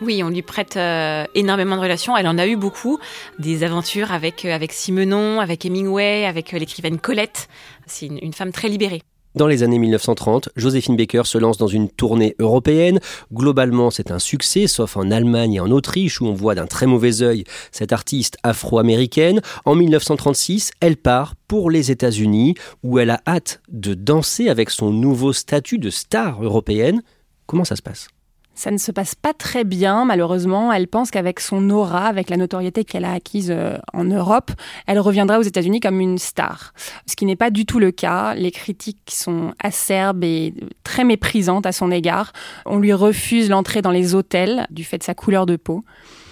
Oui, 0.00 0.22
on 0.22 0.28
lui 0.28 0.42
prête 0.42 0.76
euh, 0.76 1.24
énormément 1.34 1.74
de 1.74 1.80
relations. 1.80 2.16
Elle 2.16 2.28
en 2.28 2.38
a 2.38 2.46
eu 2.46 2.54
beaucoup. 2.56 3.00
Des 3.40 3.64
aventures 3.64 4.12
avec, 4.12 4.44
euh, 4.44 4.54
avec 4.54 4.72
Simenon, 4.72 5.40
avec 5.40 5.64
Hemingway, 5.64 6.26
avec 6.26 6.54
euh, 6.54 6.58
l'écrivaine 6.58 7.00
Colette. 7.00 7.48
C'est 7.86 8.06
une 8.06 8.32
femme 8.32 8.52
très 8.52 8.68
libérée. 8.68 9.02
Dans 9.36 9.46
les 9.46 9.62
années 9.62 9.78
1930, 9.78 10.48
Joséphine 10.56 10.96
Baker 10.96 11.24
se 11.26 11.36
lance 11.36 11.58
dans 11.58 11.66
une 11.66 11.90
tournée 11.90 12.34
européenne. 12.38 13.00
Globalement, 13.30 13.90
c'est 13.90 14.10
un 14.10 14.18
succès, 14.18 14.66
sauf 14.66 14.96
en 14.96 15.10
Allemagne 15.10 15.52
et 15.52 15.60
en 15.60 15.70
Autriche, 15.70 16.22
où 16.22 16.26
on 16.26 16.32
voit 16.32 16.54
d'un 16.54 16.66
très 16.66 16.86
mauvais 16.86 17.20
œil 17.20 17.44
cette 17.70 17.92
artiste 17.92 18.38
afro-américaine. 18.42 19.42
En 19.66 19.74
1936, 19.74 20.70
elle 20.80 20.96
part 20.96 21.34
pour 21.48 21.70
les 21.70 21.90
États-Unis, 21.90 22.54
où 22.82 22.98
elle 22.98 23.10
a 23.10 23.20
hâte 23.26 23.60
de 23.68 23.92
danser 23.92 24.48
avec 24.48 24.70
son 24.70 24.90
nouveau 24.90 25.34
statut 25.34 25.76
de 25.76 25.90
star 25.90 26.42
européenne. 26.42 27.02
Comment 27.44 27.64
ça 27.64 27.76
se 27.76 27.82
passe? 27.82 28.08
Ça 28.56 28.70
ne 28.70 28.78
se 28.78 28.90
passe 28.90 29.14
pas 29.14 29.34
très 29.34 29.64
bien, 29.64 30.06
malheureusement. 30.06 30.72
Elle 30.72 30.88
pense 30.88 31.10
qu'avec 31.10 31.40
son 31.40 31.68
aura, 31.68 32.06
avec 32.06 32.30
la 32.30 32.38
notoriété 32.38 32.84
qu'elle 32.84 33.04
a 33.04 33.12
acquise 33.12 33.52
euh, 33.54 33.76
en 33.92 34.04
Europe, 34.04 34.50
elle 34.86 34.98
reviendra 34.98 35.38
aux 35.38 35.42
États-Unis 35.42 35.80
comme 35.80 36.00
une 36.00 36.16
star. 36.16 36.72
Ce 37.06 37.16
qui 37.16 37.26
n'est 37.26 37.36
pas 37.36 37.50
du 37.50 37.66
tout 37.66 37.78
le 37.78 37.90
cas. 37.90 38.34
Les 38.34 38.50
critiques 38.50 39.10
sont 39.10 39.52
acerbes 39.62 40.24
et 40.24 40.54
très 40.84 41.04
méprisantes 41.04 41.66
à 41.66 41.72
son 41.72 41.90
égard. 41.90 42.32
On 42.64 42.78
lui 42.78 42.94
refuse 42.94 43.50
l'entrée 43.50 43.82
dans 43.82 43.90
les 43.90 44.14
hôtels 44.14 44.66
du 44.70 44.84
fait 44.84 44.98
de 44.98 45.04
sa 45.04 45.14
couleur 45.14 45.44
de 45.44 45.56
peau. 45.56 45.84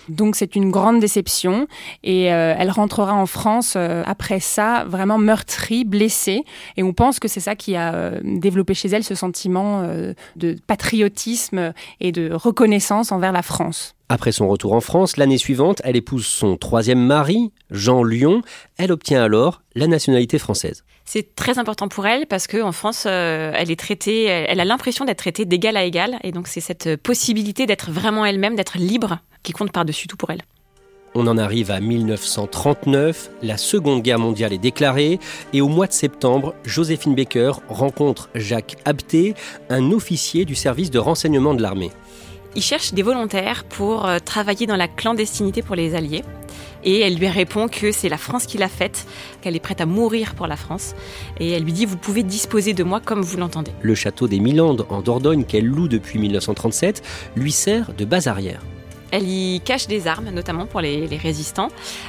Donc 0.08 0.36
c'est 0.36 0.56
une 0.56 0.70
grande 0.70 1.00
déception 1.00 1.66
et 2.02 2.32
euh, 2.32 2.54
elle 2.58 2.70
rentrera 2.70 3.14
en 3.14 3.26
France 3.26 3.74
euh, 3.76 4.02
après 4.06 4.40
ça 4.40 4.84
vraiment 4.86 5.18
meurtrie, 5.18 5.84
blessée 5.84 6.42
et 6.76 6.82
on 6.82 6.92
pense 6.92 7.18
que 7.18 7.28
c'est 7.28 7.40
ça 7.40 7.54
qui 7.54 7.76
a 7.76 7.94
euh, 7.94 8.20
développé 8.22 8.74
chez 8.74 8.88
elle 8.88 9.04
ce 9.04 9.14
sentiment 9.14 9.54
de 10.36 10.56
patriotisme 10.66 11.72
et 12.00 12.12
de 12.12 12.32
reconnaissance 12.32 13.12
envers 13.12 13.32
la 13.32 13.42
France. 13.42 13.94
Après 14.08 14.32
son 14.32 14.48
retour 14.48 14.74
en 14.74 14.80
France, 14.80 15.16
l'année 15.16 15.38
suivante, 15.38 15.80
elle 15.84 15.96
épouse 15.96 16.26
son 16.26 16.56
troisième 16.56 17.00
mari, 17.00 17.52
Jean 17.70 18.02
Lyon. 18.02 18.42
Elle 18.76 18.92
obtient 18.92 19.22
alors 19.22 19.62
la 19.74 19.86
nationalité 19.86 20.38
française. 20.38 20.84
C'est 21.04 21.34
très 21.34 21.58
important 21.58 21.88
pour 21.88 22.06
elle 22.06 22.26
parce 22.26 22.46
qu'en 22.46 22.72
France, 22.72 23.06
elle 23.06 23.70
est 23.70 23.78
traitée, 23.78 24.24
elle 24.24 24.60
a 24.60 24.64
l'impression 24.64 25.04
d'être 25.04 25.18
traitée 25.18 25.44
d'égal 25.44 25.76
à 25.76 25.84
égal. 25.84 26.18
Et 26.22 26.32
donc, 26.32 26.48
c'est 26.48 26.60
cette 26.60 26.96
possibilité 26.96 27.66
d'être 27.66 27.90
vraiment 27.90 28.24
elle-même, 28.24 28.56
d'être 28.56 28.78
libre 28.78 29.18
qui 29.44 29.52
compte 29.52 29.70
par-dessus 29.70 30.08
tout 30.08 30.16
pour 30.16 30.30
elle. 30.30 30.42
On 31.16 31.28
en 31.28 31.38
arrive 31.38 31.70
à 31.70 31.78
1939, 31.78 33.30
la 33.42 33.56
Seconde 33.56 34.02
Guerre 34.02 34.18
mondiale 34.18 34.52
est 34.52 34.58
déclarée 34.58 35.20
et 35.52 35.60
au 35.60 35.68
mois 35.68 35.86
de 35.86 35.92
septembre, 35.92 36.56
Joséphine 36.64 37.14
Baker 37.14 37.52
rencontre 37.68 38.30
Jacques 38.34 38.74
Abté, 38.84 39.34
un 39.70 39.92
officier 39.92 40.44
du 40.44 40.56
service 40.56 40.90
de 40.90 40.98
renseignement 40.98 41.54
de 41.54 41.62
l'armée. 41.62 41.92
Il 42.56 42.62
cherche 42.62 42.94
des 42.94 43.02
volontaires 43.02 43.62
pour 43.62 44.06
euh, 44.06 44.18
travailler 44.18 44.66
dans 44.66 44.76
la 44.76 44.88
clandestinité 44.88 45.62
pour 45.62 45.76
les 45.76 45.94
Alliés. 45.94 46.22
Et 46.84 47.00
elle 47.00 47.16
lui 47.16 47.28
répond 47.28 47.68
que 47.68 47.92
c'est 47.92 48.08
la 48.08 48.18
France 48.18 48.46
qui 48.46 48.58
l'a 48.58 48.68
faite, 48.68 49.06
qu'elle 49.40 49.56
est 49.56 49.60
prête 49.60 49.80
à 49.80 49.86
mourir 49.86 50.34
pour 50.34 50.46
la 50.46 50.56
France. 50.56 50.94
Et 51.40 51.50
elle 51.50 51.64
lui 51.64 51.72
dit 51.72 51.86
Vous 51.86 51.96
pouvez 51.96 52.22
disposer 52.22 52.74
de 52.74 52.84
moi 52.84 53.00
comme 53.00 53.22
vous 53.22 53.36
l'entendez. 53.38 53.72
Le 53.82 53.94
château 53.94 54.28
des 54.28 54.38
Milandes 54.38 54.86
en 54.90 55.00
Dordogne, 55.00 55.44
qu'elle 55.44 55.66
loue 55.66 55.88
depuis 55.88 56.18
1937, 56.18 57.02
lui 57.36 57.52
sert 57.52 57.92
de 57.94 58.04
base 58.04 58.28
arrière. 58.28 58.60
Elle 59.14 59.28
y 59.28 59.60
cache 59.60 59.86
des 59.86 60.08
armes, 60.08 60.30
notamment 60.30 60.66
pour 60.66 60.80
les, 60.80 61.06
résistants. 61.06 61.68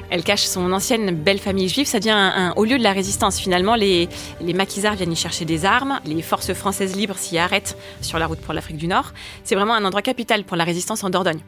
Elle 0.09 0.23
cache 0.23 0.45
son 0.45 0.73
ancienne 0.73 1.11
belle 1.11 1.37
famille 1.37 1.69
juive. 1.69 1.85
Ça 1.85 1.99
devient 1.99 2.09
un, 2.09 2.55
lieu 2.57 2.79
de 2.79 2.83
la 2.83 2.93
résistance. 2.93 3.39
Finalement, 3.39 3.75
les, 3.75 4.09
les 4.41 4.53
maquisards 4.55 4.95
viennent 4.95 5.11
y 5.11 5.15
chercher 5.15 5.45
des 5.45 5.65
armes. 5.65 5.99
Les 6.03 6.23
forces 6.23 6.51
françaises 6.53 6.95
libres 6.95 7.15
s'y 7.15 7.37
arrêtent 7.37 7.77
sur 8.01 8.17
la 8.17 8.25
route 8.25 8.39
pour 8.39 8.55
l'Afrique 8.55 8.77
du 8.77 8.87
Nord. 8.87 9.13
C'est 9.43 9.53
vraiment 9.53 9.75
un 9.75 9.85
endroit 9.85 10.01
capital 10.01 10.45
pour 10.45 10.57
la 10.57 10.63
résistance 10.63 11.03
en 11.03 11.11
Dordogne. 11.11 11.41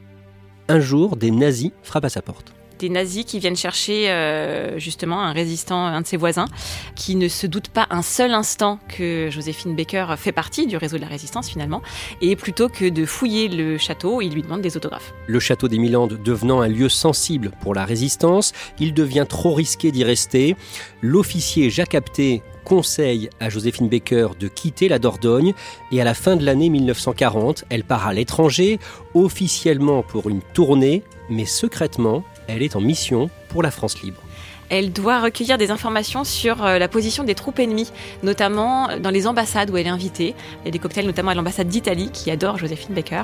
Un 0.67 0.79
jour, 0.79 1.15
des 1.15 1.31
nazis 1.31 1.71
frappent 1.81 2.05
à 2.05 2.09
sa 2.09 2.21
porte 2.21 2.53
des 2.79 2.89
nazis 2.89 3.25
qui 3.25 3.39
viennent 3.39 3.55
chercher 3.55 4.10
euh, 4.10 4.77
justement 4.79 5.22
un 5.22 5.31
résistant, 5.31 5.86
un 5.86 6.01
de 6.01 6.07
ses 6.07 6.17
voisins, 6.17 6.48
qui 6.96 7.15
ne 7.15 7.27
se 7.27 7.48
doute 7.48 7.69
pas 7.69 7.88
un 7.89 8.01
seul 8.01 8.34
instant 8.34 8.79
que 8.88 9.29
Joséphine 9.29 9.75
Baker 9.75 10.15
fait 10.17 10.31
partie 10.31 10.67
du 10.67 10.77
réseau 10.77 10.98
de 10.98 11.01
la 11.01 11.07
résistance 11.07 11.50
finalement, 11.50 11.81
et 12.22 12.36
plutôt 12.36 12.69
que 12.69 12.89
de 12.89 13.05
fouiller 13.05 13.48
le 13.48 13.77
château, 13.77 14.22
il 14.22 14.34
lui 14.34 14.41
demande 14.41 14.62
des 14.62 14.77
autographes. 14.77 15.13
Le 15.27 15.39
château 15.39 15.67
des 15.67 15.77
Milandes 15.77 16.22
devenant 16.24 16.62
un 16.62 16.67
lieu 16.67 16.89
sensible 16.89 17.51
pour 17.62 17.74
la 17.74 17.86
résistance, 17.86 18.53
il 18.79 18.93
devient 18.93 19.25
trop 19.27 19.53
risqué 19.53 19.91
d'y 19.91 20.03
rester. 20.03 20.55
L'officier 21.01 21.69
Jacques 21.69 21.96
Apté 21.96 22.41
conseille 22.67 23.29
à 23.39 23.50
Joséphine 23.50 23.88
Baker 23.88 24.27
de 24.38 24.50
quitter 24.50 24.89
la 24.89 25.00
Dordogne 25.00 25.53
et 25.93 26.01
à 26.01 26.03
la 26.03 26.13
fin 26.13 26.36
de 26.36 26.43
l'année 26.43 26.67
1940, 26.69 27.63
elle 27.69 27.86
part 27.86 28.05
à 28.05 28.13
l'étranger, 28.13 28.77
officiellement 29.13 30.03
pour 30.03 30.29
une 30.29 30.41
tournée, 30.41 31.03
mais 31.29 31.46
secrètement, 31.46 32.25
elle 32.48 32.63
est 32.63 32.75
en 32.75 32.82
mission 32.82 33.30
pour 33.50 33.63
la 33.63 33.72
France 33.72 34.01
libre 34.01 34.22
elle 34.70 34.92
doit 34.92 35.20
recueillir 35.22 35.58
des 35.58 35.72
informations 35.72 36.24
sur 36.24 36.66
euh, 36.66 36.77
la 36.77 36.88
position 36.88 37.24
des 37.24 37.36
troupes 37.36 37.60
ennemies, 37.60 37.92
notamment 38.24 38.89
dans 39.00 39.10
les 39.10 39.27
ambassades 39.27 39.70
où 39.70 39.77
elle 39.77 39.88
est 39.88 39.92
invitée. 39.92 40.36
Il 40.62 40.66
y 40.66 40.68
a 40.70 40.72
des 40.72 40.80
cocktails 40.80 41.06
notamment 41.06 41.32
à 41.32 41.36
l'ambassade 41.36 41.68
d'Italie 41.68 42.10
qui 42.12 42.32
adore 42.32 42.58
Joséphine 42.58 42.94
Baker. 42.94 43.24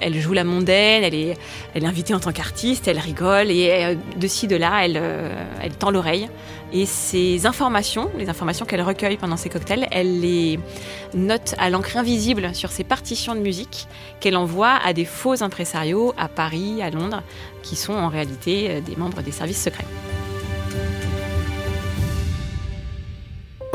Elle 0.00 0.18
joue 0.20 0.32
la 0.32 0.44
mondaine, 0.44 1.02
elle 1.02 1.14
est, 1.14 1.36
invitée 1.84 2.14
en 2.14 2.20
tant 2.20 2.32
qu'artiste, 2.32 2.88
elle 2.88 2.98
rigole 2.98 3.50
et 3.50 3.70
euh, 3.72 3.94
de 4.16 4.26
ci, 4.26 4.46
de 4.46 4.56
là, 4.56 4.84
elle, 4.84 4.96
euh, 4.96 5.44
elle 5.62 5.74
tend 5.74 5.90
l'oreille. 5.90 6.28
Et 6.72 6.84
ces 6.84 7.46
informations, 7.46 8.10
les 8.18 8.28
informations 8.28 8.66
qu'elle 8.66 8.82
recueille 8.82 9.16
pendant 9.16 9.36
ces 9.36 9.48
cocktails, 9.48 9.86
elle 9.90 10.20
les 10.20 10.58
note 11.14 11.54
à 11.58 11.70
l'encre 11.70 11.96
invisible 11.96 12.54
sur 12.54 12.70
ses 12.70 12.84
partitions 12.84 13.34
de 13.34 13.40
musique 13.40 13.86
qu'elle 14.20 14.36
envoie 14.36 14.74
à 14.84 14.92
des 14.92 15.04
faux 15.04 15.42
impresarios 15.42 16.12
à 16.16 16.28
Paris, 16.28 16.82
à 16.82 16.90
Londres, 16.90 17.22
qui 17.62 17.76
sont 17.76 17.94
en 17.94 18.08
réalité 18.08 18.80
des 18.80 18.96
membres 18.96 19.22
des 19.22 19.32
services 19.32 19.62
secrets. 19.62 19.86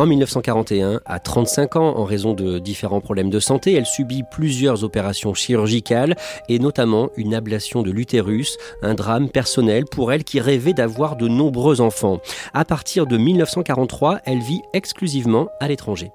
En 0.01 0.08
1941, 0.08 1.00
à 1.05 1.20
35 1.20 1.75
ans, 1.75 1.96
en 1.96 2.05
raison 2.05 2.34
de 2.34 2.58
différents 2.58 3.01
problèmes 3.01 3.29
de 3.29 3.39
santé, 3.39 3.74
elle 3.74 3.86
subit 3.86 4.24
plusieurs 4.31 4.84
opérations 4.84 5.36
chirurgicales 5.36 6.15
et 6.50 6.58
notamment 6.58 7.12
une 7.17 7.36
ablation 7.36 7.84
de 7.84 7.91
l'utérus, 7.91 8.58
un 8.81 8.96
drame 8.96 9.29
personnel 9.29 9.86
pour 9.86 10.12
elle 10.12 10.24
qui 10.24 10.39
rêvait 10.39 10.74
d'avoir 10.74 11.17
de 11.17 11.27
nombreux 11.27 11.81
enfants. 11.81 12.20
À 12.55 12.65
partir 12.65 13.05
de 13.05 13.15
1943, 13.15 14.22
elle 14.25 14.39
vit 14.39 14.63
exclusivement 14.74 15.50
à 15.60 15.67
l'étranger. 15.67 16.12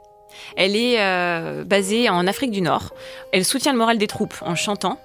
Elle 0.56 0.76
est 0.76 0.96
euh, 0.98 1.64
basée 1.64 2.08
en 2.08 2.26
Afrique 2.26 2.50
du 2.50 2.60
Nord. 2.60 2.94
Elle 3.32 3.44
soutient 3.44 3.72
le 3.72 3.78
moral 3.78 3.98
des 3.98 4.06
troupes 4.06 4.34
en 4.42 4.54
chantant. 4.54 4.98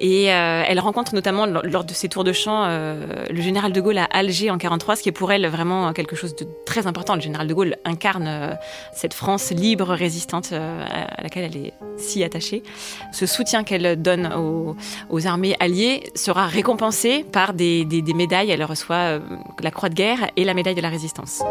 Et 0.00 0.32
euh, 0.32 0.62
elle 0.66 0.80
rencontre 0.80 1.14
notamment 1.14 1.46
lors 1.46 1.84
de 1.84 1.92
ses 1.92 2.08
tours 2.08 2.24
de 2.24 2.32
chant 2.32 2.64
euh, 2.66 3.24
le 3.30 3.40
général 3.40 3.72
de 3.72 3.80
Gaulle 3.80 3.98
à 3.98 4.04
Alger 4.04 4.50
en 4.50 4.58
43, 4.58 4.96
ce 4.96 5.02
qui 5.02 5.08
est 5.08 5.12
pour 5.12 5.32
elle 5.32 5.46
vraiment 5.46 5.92
quelque 5.92 6.16
chose 6.16 6.34
de 6.36 6.46
très 6.64 6.86
important. 6.86 7.14
Le 7.14 7.20
général 7.20 7.46
de 7.46 7.54
Gaulle 7.54 7.76
incarne 7.84 8.58
cette 8.92 9.14
France 9.14 9.50
libre, 9.50 9.88
résistante 9.88 10.52
à 10.52 11.22
laquelle 11.22 11.44
elle 11.44 11.56
est 11.56 11.72
si 11.96 12.24
attachée. 12.24 12.62
Ce 13.12 13.26
soutien 13.26 13.64
qu'elle 13.64 14.00
donne 14.00 14.32
aux, 15.08 15.26
armées 15.26 15.56
alliées 15.60 16.04
sera 16.14 16.46
récompensé 16.46 17.24
par 17.24 17.52
des, 17.52 17.84
des 17.84 18.14
médailles. 18.14 18.50
Elle 18.50 18.64
reçoit 18.64 19.18
la 19.62 19.70
Croix 19.70 19.88
de 19.88 19.94
guerre 19.94 20.30
et 20.36 20.44
la 20.44 20.54
médaille 20.54 20.74
de 20.74 20.82
la 20.82 20.90
résistance. 20.90 21.42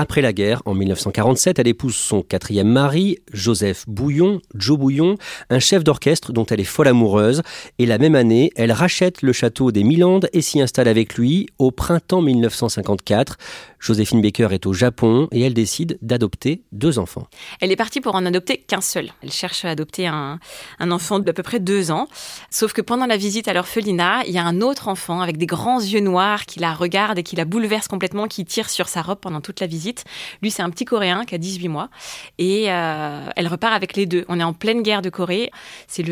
Après 0.00 0.22
la 0.22 0.32
guerre, 0.32 0.62
en 0.64 0.74
1947, 0.74 1.58
elle 1.58 1.66
épouse 1.66 1.96
son 1.96 2.22
quatrième 2.22 2.68
mari, 2.68 3.18
Joseph 3.32 3.82
Bouillon, 3.88 4.40
Joe 4.54 4.78
Bouillon, 4.78 5.16
un 5.50 5.58
chef 5.58 5.82
d'orchestre 5.82 6.32
dont 6.32 6.46
elle 6.46 6.60
est 6.60 6.64
folle 6.64 6.86
amoureuse. 6.86 7.42
Et 7.80 7.86
la 7.86 7.98
même 7.98 8.14
année, 8.14 8.52
elle 8.54 8.70
rachète 8.70 9.22
le 9.22 9.32
château 9.32 9.72
des 9.72 9.82
Milandes 9.82 10.28
et 10.32 10.40
s'y 10.40 10.60
installe 10.60 10.86
avec 10.86 11.16
lui 11.16 11.48
au 11.58 11.72
printemps 11.72 12.22
1954. 12.22 13.38
Joséphine 13.80 14.20
Baker 14.20 14.48
est 14.52 14.66
au 14.66 14.72
Japon 14.72 15.28
et 15.32 15.40
elle 15.40 15.54
décide 15.54 15.98
d'adopter 16.00 16.62
deux 16.70 17.00
enfants. 17.00 17.26
Elle 17.60 17.72
est 17.72 17.76
partie 17.76 18.00
pour 18.00 18.14
en 18.14 18.24
adopter 18.24 18.58
qu'un 18.58 18.80
seul. 18.80 19.10
Elle 19.22 19.32
cherche 19.32 19.64
à 19.64 19.70
adopter 19.70 20.06
un, 20.06 20.38
enfant 20.80 21.18
d'à 21.18 21.32
peu 21.32 21.42
près 21.42 21.58
deux 21.60 21.90
ans. 21.90 22.08
Sauf 22.50 22.72
que 22.72 22.82
pendant 22.82 23.06
la 23.06 23.16
visite 23.16 23.48
à 23.48 23.52
l'orphelinat, 23.52 24.22
il 24.26 24.32
y 24.32 24.38
a 24.38 24.44
un 24.44 24.60
autre 24.60 24.86
enfant 24.88 25.20
avec 25.20 25.38
des 25.38 25.46
grands 25.46 25.80
yeux 25.80 26.00
noirs 26.00 26.46
qui 26.46 26.60
la 26.60 26.72
regarde 26.72 27.18
et 27.18 27.22
qui 27.22 27.36
la 27.36 27.44
bouleverse 27.44 27.88
complètement, 27.88 28.26
qui 28.26 28.44
tire 28.44 28.70
sur 28.70 28.88
sa 28.88 29.02
robe 29.02 29.18
pendant 29.18 29.40
toute 29.40 29.60
la 29.60 29.66
visite. 29.66 29.87
Lui, 30.42 30.50
c'est 30.50 30.62
un 30.62 30.70
petit 30.70 30.84
Coréen 30.84 31.24
qui 31.24 31.34
a 31.34 31.38
18 31.38 31.68
mois. 31.68 31.88
Et 32.38 32.70
euh, 32.70 33.28
elle 33.36 33.48
repart 33.48 33.74
avec 33.74 33.96
les 33.96 34.06
deux. 34.06 34.24
On 34.28 34.40
est 34.40 34.44
en 34.44 34.52
pleine 34.52 34.82
guerre 34.82 35.02
de 35.02 35.10
Corée. 35.10 35.50
C'est 35.86 36.04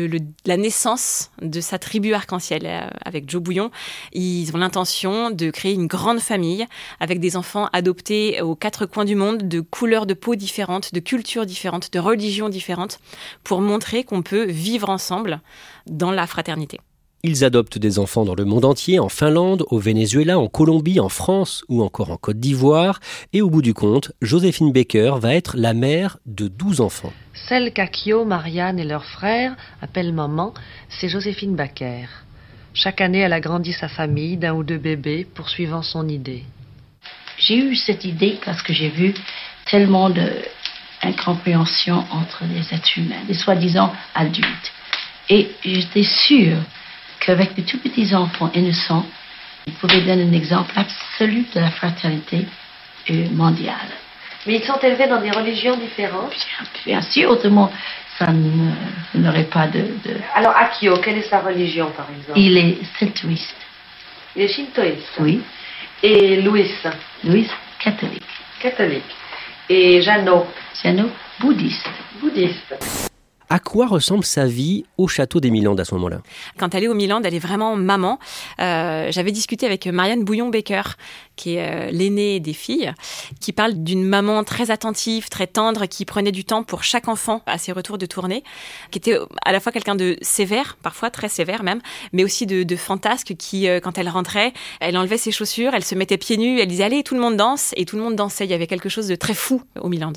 la 0.45 0.57
naissance 0.57 1.31
de 1.41 1.61
sa 1.61 1.79
tribu 1.79 2.13
arc-en-ciel 2.13 2.63
euh, 2.65 2.87
avec 3.05 3.29
Joe 3.29 3.41
Bouillon. 3.41 3.71
Ils 4.13 4.53
ont 4.53 4.57
l'intention 4.57 5.31
de 5.31 5.49
créer 5.49 5.73
une 5.73 5.87
grande 5.87 6.19
famille 6.19 6.65
avec 6.99 7.19
des 7.19 7.37
enfants 7.37 7.69
adoptés 7.73 8.41
aux 8.41 8.55
quatre 8.55 8.85
coins 8.85 9.05
du 9.05 9.15
monde, 9.15 9.47
de 9.47 9.61
couleurs 9.61 10.05
de 10.05 10.13
peau 10.13 10.35
différentes, 10.35 10.93
de 10.93 10.99
cultures 10.99 11.45
différentes, 11.45 11.91
de 11.93 11.99
religions 11.99 12.49
différentes, 12.49 12.99
pour 13.43 13.61
montrer 13.61 14.03
qu'on 14.03 14.21
peut 14.21 14.45
vivre 14.45 14.89
ensemble 14.89 15.41
dans 15.85 16.11
la 16.11 16.27
fraternité. 16.27 16.79
Ils 17.27 17.43
adoptent 17.43 17.77
des 17.77 17.99
enfants 17.99 18.23
dans 18.23 18.35
le 18.35 18.45
monde 18.45 18.63
entier, 18.63 18.99
en 18.99 19.09
Finlande, 19.09 19.65
au 19.69 19.79
Venezuela, 19.79 20.39
en 20.39 20.47
Colombie, 20.47 21.01
en 21.01 21.09
France 21.09 21.65
ou 21.67 21.83
encore 21.83 22.09
en 22.09 22.15
Côte 22.15 22.39
d'Ivoire. 22.39 23.01
Et 23.33 23.41
au 23.41 23.49
bout 23.49 23.61
du 23.61 23.73
compte, 23.73 24.13
Joséphine 24.21 24.71
Baker 24.71 25.15
va 25.19 25.35
être 25.35 25.57
la 25.57 25.73
mère 25.73 26.19
de 26.25 26.47
12 26.47 26.79
enfants. 26.79 27.11
Celle 27.49 27.73
qu'Akio, 27.73 28.23
Marianne 28.23 28.79
et 28.79 28.85
leur 28.85 29.03
frère 29.03 29.57
appellent 29.81 30.13
maman, 30.13 30.53
c'est 30.87 31.09
Joséphine 31.09 31.57
Baker. 31.57 32.05
Chaque 32.73 33.01
année, 33.01 33.19
elle 33.19 33.33
agrandit 33.33 33.73
sa 33.73 33.89
famille 33.89 34.37
d'un 34.37 34.53
ou 34.53 34.63
deux 34.63 34.77
bébés, 34.77 35.27
poursuivant 35.35 35.81
son 35.81 36.07
idée. 36.07 36.45
J'ai 37.39 37.57
eu 37.57 37.75
cette 37.75 38.05
idée 38.05 38.39
parce 38.45 38.61
que 38.61 38.71
j'ai 38.71 38.87
vu 38.87 39.13
tellement 39.69 40.09
d'incompréhension 40.09 42.05
entre 42.09 42.45
les 42.45 42.73
êtres 42.73 42.97
humains, 42.97 43.25
des 43.27 43.33
soi-disant 43.33 43.91
adultes. 44.15 44.71
Et 45.29 45.49
j'étais 45.65 46.03
sûre 46.03 46.59
qu'avec 47.19 47.53
des 47.55 47.63
tout 47.63 47.79
petits 47.79 48.13
enfants 48.15 48.51
innocents, 48.53 49.05
ils 49.65 49.73
pouvaient 49.73 50.01
donner 50.01 50.23
un 50.23 50.33
exemple 50.33 50.71
absolu 50.75 51.45
de 51.53 51.59
la 51.59 51.71
fraternité 51.71 52.45
mondiale. 53.31 53.89
Mais 54.45 54.55
ils 54.55 54.63
sont 54.63 54.79
élevés 54.79 55.07
dans 55.07 55.21
des 55.21 55.31
religions 55.31 55.75
différentes 55.75 56.33
Bien 56.85 57.01
sûr, 57.01 57.29
autrement, 57.29 57.71
ça 58.17 58.27
n'aurait 59.13 59.43
pas 59.43 59.67
de, 59.67 59.85
Alors, 60.33 60.55
Akio, 60.55 60.97
quelle 60.97 61.17
est 61.17 61.29
sa 61.29 61.39
religion, 61.39 61.91
par 61.91 62.07
exemple? 62.09 62.39
Il 62.39 62.57
est 62.57 62.77
shintoïste. 62.97 63.55
Il 64.35 64.43
est 64.43 64.47
shintoïste 64.47 65.17
Oui. 65.19 65.41
Et 66.01 66.41
Louis 66.41 66.71
Louis, 67.23 67.49
catholique. 67.79 68.23
Catholique. 68.59 69.15
Et 69.69 70.01
Jeannot 70.01 70.47
Jeannot, 70.81 71.09
bouddhiste. 71.39 71.89
Bouddhiste. 72.21 72.75
À 73.49 73.59
quoi 73.59 73.87
ressemble 73.87 74.25
sa 74.25 74.45
vie 74.45 74.83
au 74.97 75.07
château 75.07 75.39
des 75.39 75.49
Milandes 75.51 75.79
à 75.79 75.85
ce 75.85 75.93
moment-là? 75.95 76.21
Quand 76.57 76.75
elle 76.75 76.83
est 76.83 76.87
au 76.89 76.93
Milan, 76.93 77.21
elle 77.23 77.33
est 77.33 77.39
vraiment 77.39 77.77
maman. 77.77 78.19
Euh, 78.59 79.07
j'avais 79.09 79.31
discuté 79.31 79.65
avec 79.65 79.87
Marianne 79.87 80.25
Bouillon-Baker, 80.25 80.81
qui 81.37 81.55
est 81.55 81.87
euh, 81.87 81.91
l'aînée 81.91 82.41
des 82.41 82.51
filles, 82.51 82.93
qui 83.39 83.53
parle 83.53 83.75
d'une 83.75 84.03
maman 84.03 84.43
très 84.43 84.69
attentive, 84.69 85.29
très 85.29 85.47
tendre, 85.47 85.85
qui 85.85 86.03
prenait 86.03 86.33
du 86.33 86.43
temps 86.43 86.63
pour 86.63 86.83
chaque 86.83 87.07
enfant 87.07 87.41
à 87.45 87.57
ses 87.57 87.71
retours 87.71 87.97
de 87.97 88.05
tournée, 88.05 88.43
qui 88.91 88.97
était 88.97 89.17
à 89.45 89.53
la 89.53 89.61
fois 89.61 89.71
quelqu'un 89.71 89.95
de 89.95 90.17
sévère, 90.21 90.77
parfois 90.81 91.09
très 91.09 91.29
sévère 91.29 91.63
même, 91.63 91.79
mais 92.11 92.25
aussi 92.25 92.45
de, 92.45 92.75
fantasque, 92.75 93.35
qui, 93.37 93.69
euh, 93.69 93.79
quand 93.79 93.97
elle 93.97 94.09
rentrait, 94.09 94.51
elle 94.81 94.97
enlevait 94.97 95.17
ses 95.17 95.31
chaussures, 95.31 95.73
elle 95.73 95.85
se 95.85 95.95
mettait 95.95 96.17
pieds 96.17 96.37
nus, 96.37 96.59
elle 96.59 96.67
disait 96.67 96.83
allez, 96.83 97.03
tout 97.03 97.15
le 97.15 97.21
monde 97.21 97.37
danse, 97.37 97.73
et 97.77 97.85
tout 97.85 97.95
le 97.95 98.01
monde 98.01 98.15
dansait. 98.15 98.43
Il 98.43 98.51
y 98.51 98.53
avait 98.53 98.67
quelque 98.67 98.89
chose 98.89 99.07
de 99.07 99.15
très 99.15 99.33
fou 99.33 99.61
au 99.79 99.87
Milan. 99.87 100.11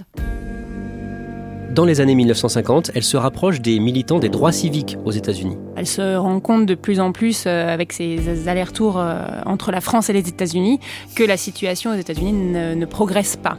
Dans 1.70 1.84
les 1.84 2.00
années 2.00 2.16
1950, 2.16 2.90
elle 2.96 3.04
se 3.04 3.16
rapproche 3.16 3.60
des 3.60 3.78
militants 3.78 4.18
des 4.18 4.28
droits 4.28 4.50
civiques 4.50 4.96
aux 5.04 5.12
États-Unis. 5.12 5.56
Elle 5.76 5.86
se 5.86 6.16
rend 6.16 6.40
compte 6.40 6.66
de 6.66 6.74
plus 6.74 6.98
en 6.98 7.12
plus, 7.12 7.44
euh, 7.46 7.72
avec 7.72 7.92
ses 7.92 8.48
allers-retours 8.48 8.98
euh, 8.98 9.22
entre 9.46 9.70
la 9.70 9.80
France 9.80 10.10
et 10.10 10.12
les 10.12 10.28
États-Unis, 10.28 10.80
que 11.14 11.22
la 11.22 11.36
situation 11.36 11.92
aux 11.92 11.94
États-Unis 11.94 12.32
ne, 12.32 12.86
progresse 12.86 13.36
pas. 13.36 13.56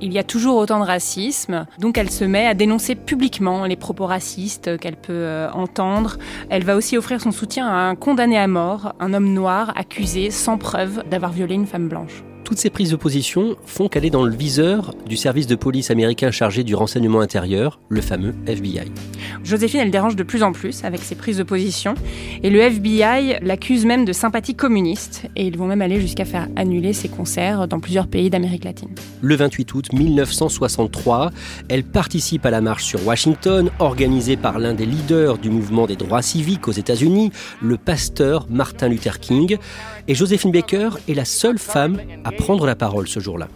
Il 0.00 0.12
y 0.12 0.18
a 0.20 0.22
toujours 0.22 0.58
autant 0.58 0.78
de 0.78 0.84
racisme, 0.84 1.66
donc 1.80 1.98
elle 1.98 2.10
se 2.10 2.24
met 2.24 2.46
à 2.46 2.54
dénoncer 2.54 2.94
publiquement 2.94 3.66
les 3.66 3.76
propos 3.76 4.06
racistes 4.06 4.78
qu'elle 4.78 4.96
peut 4.96 5.12
euh, 5.12 5.50
entendre. 5.50 6.18
Elle 6.50 6.62
va 6.62 6.76
aussi 6.76 6.96
offrir 6.96 7.20
son 7.20 7.32
soutien 7.32 7.66
à 7.66 7.88
un 7.88 7.96
condamné 7.96 8.38
à 8.38 8.46
mort, 8.46 8.94
un 9.00 9.12
homme 9.12 9.34
noir 9.34 9.72
accusé 9.74 10.30
sans 10.30 10.56
preuve 10.56 11.02
d'avoir 11.10 11.32
violé 11.32 11.56
une 11.56 11.66
femme 11.66 11.88
blanche. 11.88 12.22
Toutes 12.44 12.58
ces 12.58 12.70
prises 12.70 12.90
de 12.90 12.96
position 12.96 13.56
font 13.64 13.88
qu'elle 13.88 14.04
est 14.04 14.10
dans 14.10 14.24
le 14.24 14.34
viseur 14.34 14.94
du 15.06 15.16
service 15.16 15.46
de 15.46 15.54
police 15.54 15.90
américain 15.90 16.30
chargé 16.30 16.64
du 16.64 16.74
renseignement 16.74 17.20
intérieur, 17.20 17.80
le 17.88 18.00
fameux 18.00 18.34
FBI. 18.46 18.90
Joséphine, 19.44 19.80
elle 19.80 19.90
dérange 19.90 20.16
de 20.16 20.22
plus 20.22 20.42
en 20.42 20.52
plus 20.52 20.84
avec 20.84 21.00
ses 21.00 21.14
prises 21.14 21.38
de 21.38 21.42
position. 21.42 21.94
Et 22.42 22.50
le 22.50 22.60
FBI 22.60 23.36
l'accuse 23.42 23.86
même 23.86 24.04
de 24.04 24.12
sympathie 24.12 24.54
communiste. 24.54 25.26
Et 25.36 25.46
ils 25.46 25.56
vont 25.56 25.66
même 25.66 25.82
aller 25.82 26.00
jusqu'à 26.00 26.24
faire 26.24 26.48
annuler 26.56 26.92
ses 26.92 27.08
concerts 27.08 27.68
dans 27.68 27.80
plusieurs 27.80 28.08
pays 28.08 28.30
d'Amérique 28.30 28.64
latine. 28.64 28.90
Le 29.22 29.34
28 29.36 29.74
août 29.74 29.92
1963, 29.92 31.30
elle 31.68 31.84
participe 31.84 32.44
à 32.46 32.50
la 32.50 32.60
marche 32.60 32.84
sur 32.84 33.06
Washington, 33.06 33.70
organisée 33.78 34.36
par 34.36 34.58
l'un 34.58 34.74
des 34.74 34.86
leaders 34.86 35.38
du 35.38 35.50
mouvement 35.50 35.86
des 35.86 35.96
droits 35.96 36.22
civiques 36.22 36.68
aux 36.68 36.72
États-Unis, 36.72 37.30
le 37.62 37.76
pasteur 37.76 38.46
Martin 38.50 38.88
Luther 38.88 39.20
King. 39.20 39.56
Et 40.08 40.14
Joséphine 40.14 40.52
Baker 40.52 40.90
est 41.08 41.14
la 41.14 41.24
seule 41.24 41.58
femme 41.58 41.98
à 42.24 42.29
prendre 42.30 42.66
la 42.66 42.74
parole 42.74 43.08
ce 43.08 43.20
jour-là. 43.20 43.48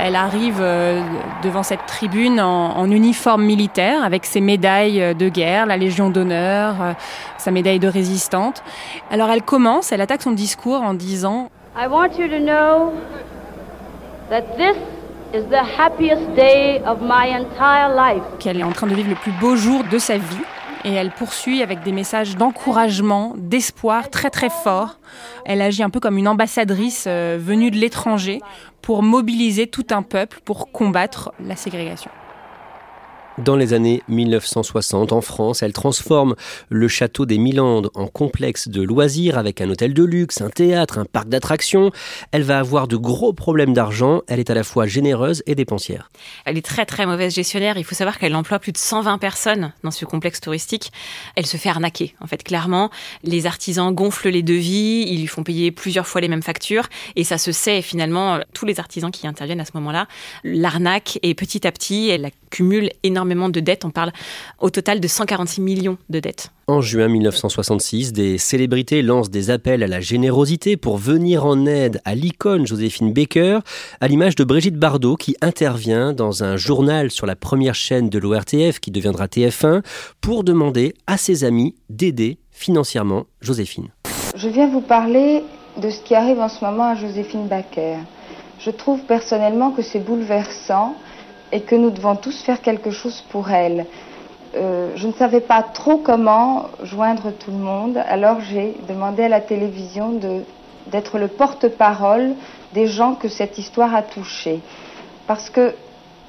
Elle 0.00 0.16
arrive 0.16 0.58
euh, 0.60 1.02
devant 1.42 1.62
cette 1.62 1.86
tribune 1.86 2.40
en, 2.40 2.90
uniforme 2.90 3.42
militaire 3.42 4.04
avec 4.04 4.24
ses 4.24 4.40
médailles 4.40 5.14
de 5.14 5.28
guerre, 5.28 5.66
la 5.66 5.76
Légion 5.76 6.10
d'honneur, 6.10 6.76
euh, 6.80 6.92
sa 7.36 7.50
médaille 7.50 7.80
de 7.80 7.88
résistante. 7.88 8.62
Alors 9.10 9.28
elle 9.30 9.42
commence, 9.42 9.92
elle 9.92 10.00
attaque 10.00 10.22
son 10.22 10.32
discours 10.32 10.82
en 10.82 10.94
disant 10.94 11.50
I 11.76 11.86
want 11.88 12.18
you 12.18 12.28
to 12.28 12.38
know 12.38 12.92
that 14.30 14.56
this 14.56 14.76
is 15.34 15.44
the 15.50 15.62
happiest 15.78 16.34
day 16.34 16.80
of 16.86 16.98
my 17.02 17.30
entire 17.34 17.94
life. 17.94 18.22
Qu'elle 18.38 18.60
est 18.60 18.64
en 18.64 18.72
train 18.72 18.86
de 18.86 18.94
vivre 18.94 19.10
le 19.10 19.16
plus 19.16 19.32
beau 19.32 19.56
jour 19.56 19.82
de 19.90 19.98
sa 19.98 20.16
vie 20.16 20.44
et 20.88 20.94
elle 20.94 21.10
poursuit 21.10 21.62
avec 21.62 21.82
des 21.82 21.92
messages 21.92 22.36
d'encouragement, 22.36 23.34
d'espoir 23.36 24.08
très 24.08 24.30
très 24.30 24.48
forts. 24.48 24.98
Elle 25.44 25.60
agit 25.60 25.82
un 25.82 25.90
peu 25.90 26.00
comme 26.00 26.16
une 26.16 26.28
ambassadrice 26.28 27.04
euh, 27.06 27.38
venue 27.38 27.70
de 27.70 27.76
l'étranger 27.76 28.40
pour 28.80 29.02
mobiliser 29.02 29.66
tout 29.66 29.86
un 29.90 30.02
peuple 30.02 30.40
pour 30.46 30.72
combattre 30.72 31.32
la 31.44 31.56
ségrégation. 31.56 32.10
Dans 33.44 33.54
les 33.54 33.72
années 33.72 34.02
1960, 34.08 35.12
en 35.12 35.20
France, 35.20 35.62
elle 35.62 35.72
transforme 35.72 36.34
le 36.70 36.88
château 36.88 37.24
des 37.24 37.38
Milandes 37.38 37.88
en 37.94 38.08
complexe 38.08 38.66
de 38.66 38.82
loisirs 38.82 39.38
avec 39.38 39.60
un 39.60 39.70
hôtel 39.70 39.94
de 39.94 40.02
luxe, 40.02 40.40
un 40.40 40.50
théâtre, 40.50 40.98
un 40.98 41.04
parc 41.04 41.28
d'attractions. 41.28 41.92
Elle 42.32 42.42
va 42.42 42.58
avoir 42.58 42.88
de 42.88 42.96
gros 42.96 43.32
problèmes 43.32 43.74
d'argent. 43.74 44.22
Elle 44.26 44.40
est 44.40 44.50
à 44.50 44.54
la 44.54 44.64
fois 44.64 44.86
généreuse 44.86 45.44
et 45.46 45.54
dépensière. 45.54 46.10
Elle 46.46 46.58
est 46.58 46.64
très 46.64 46.84
très 46.84 47.06
mauvaise 47.06 47.32
gestionnaire. 47.32 47.78
Il 47.78 47.84
faut 47.84 47.94
savoir 47.94 48.18
qu'elle 48.18 48.34
emploie 48.34 48.58
plus 48.58 48.72
de 48.72 48.76
120 48.76 49.18
personnes 49.18 49.72
dans 49.84 49.92
ce 49.92 50.04
complexe 50.04 50.40
touristique. 50.40 50.90
Elle 51.36 51.46
se 51.46 51.56
fait 51.56 51.68
arnaquer. 51.68 52.16
En 52.20 52.26
fait, 52.26 52.42
clairement, 52.42 52.90
les 53.22 53.46
artisans 53.46 53.94
gonflent 53.94 54.30
les 54.30 54.42
devis, 54.42 55.04
ils 55.06 55.20
lui 55.20 55.28
font 55.28 55.44
payer 55.44 55.70
plusieurs 55.70 56.08
fois 56.08 56.20
les 56.20 56.28
mêmes 56.28 56.42
factures 56.42 56.88
et 57.14 57.22
ça 57.22 57.38
se 57.38 57.52
sait 57.52 57.82
finalement 57.82 58.40
tous 58.52 58.66
les 58.66 58.80
artisans 58.80 59.12
qui 59.12 59.28
interviennent 59.28 59.60
à 59.60 59.64
ce 59.64 59.72
moment-là 59.74 60.08
l'arnaque 60.42 61.20
et 61.22 61.34
petit 61.34 61.66
à 61.66 61.72
petit 61.72 62.10
elle 62.10 62.30
accumule 62.48 62.90
énormément 63.02 63.50
de 63.50 63.60
dettes. 63.60 63.84
On 63.84 63.90
parle 63.90 64.12
au 64.58 64.70
total 64.70 65.00
de 65.00 65.06
146 65.06 65.60
millions 65.60 65.98
de 66.08 66.18
dettes. 66.18 66.50
En 66.66 66.80
juin 66.80 67.08
1966, 67.08 68.12
des 68.12 68.38
célébrités 68.38 69.02
lancent 69.02 69.30
des 69.30 69.50
appels 69.50 69.82
à 69.82 69.86
la 69.86 70.00
générosité 70.00 70.76
pour 70.76 70.96
venir 70.96 71.44
en 71.44 71.66
aide 71.66 72.00
à 72.04 72.14
l'icône 72.14 72.66
Joséphine 72.66 73.12
Baker, 73.12 73.60
à 74.00 74.08
l'image 74.08 74.34
de 74.34 74.44
Brigitte 74.44 74.76
Bardot 74.76 75.16
qui 75.16 75.36
intervient 75.40 76.12
dans 76.12 76.42
un 76.42 76.56
journal 76.56 77.10
sur 77.10 77.26
la 77.26 77.36
première 77.36 77.74
chaîne 77.74 78.08
de 78.08 78.18
l'ORTF 78.18 78.80
qui 78.80 78.90
deviendra 78.90 79.26
TF1 79.26 79.82
pour 80.20 80.42
demander 80.44 80.94
à 81.06 81.16
ses 81.16 81.44
amis 81.44 81.74
d'aider 81.90 82.38
financièrement 82.50 83.24
Joséphine. 83.40 83.88
Je 84.34 84.48
viens 84.48 84.68
vous 84.68 84.80
parler 84.80 85.42
de 85.80 85.90
ce 85.90 86.00
qui 86.02 86.14
arrive 86.14 86.38
en 86.38 86.48
ce 86.48 86.64
moment 86.64 86.90
à 86.90 86.94
Joséphine 86.94 87.46
Baker. 87.46 87.98
Je 88.58 88.70
trouve 88.70 89.00
personnellement 89.04 89.70
que 89.70 89.82
c'est 89.82 90.00
bouleversant 90.00 90.96
et 91.52 91.60
que 91.60 91.74
nous 91.74 91.90
devons 91.90 92.16
tous 92.16 92.42
faire 92.42 92.60
quelque 92.60 92.90
chose 92.90 93.24
pour 93.30 93.50
elle. 93.50 93.86
Euh, 94.54 94.92
je 94.96 95.06
ne 95.06 95.12
savais 95.12 95.40
pas 95.40 95.62
trop 95.62 95.98
comment 95.98 96.66
joindre 96.82 97.32
tout 97.32 97.50
le 97.50 97.58
monde, 97.58 97.98
alors 98.08 98.40
j'ai 98.40 98.74
demandé 98.88 99.24
à 99.24 99.28
la 99.28 99.40
télévision 99.40 100.18
d'être 100.86 101.18
le 101.18 101.28
porte-parole 101.28 102.34
des 102.72 102.86
gens 102.86 103.14
que 103.14 103.28
cette 103.28 103.58
histoire 103.58 103.94
a 103.94 104.02
touchés. 104.02 104.60
Parce 105.26 105.50
que 105.50 105.74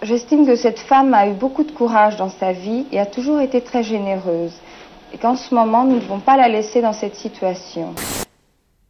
j'estime 0.02 0.46
que 0.46 0.56
cette 0.56 0.80
femme 0.80 1.14
a 1.14 1.28
eu 1.28 1.34
beaucoup 1.34 1.64
de 1.64 1.72
courage 1.72 2.18
dans 2.18 2.30
sa 2.30 2.52
vie 2.52 2.86
et 2.92 3.00
a 3.00 3.06
toujours 3.06 3.40
été 3.40 3.62
très 3.62 3.84
généreuse. 3.84 4.54
Et 5.14 5.18
qu'en 5.18 5.36
ce 5.36 5.56
moment, 5.56 5.86
nous 5.86 5.96
ne 5.96 6.02
devons 6.02 6.20
pas 6.20 6.38
la 6.38 6.50
laisser 6.50 6.82
dans 6.82 6.94
cette 6.94 7.16
situation. 7.16 7.96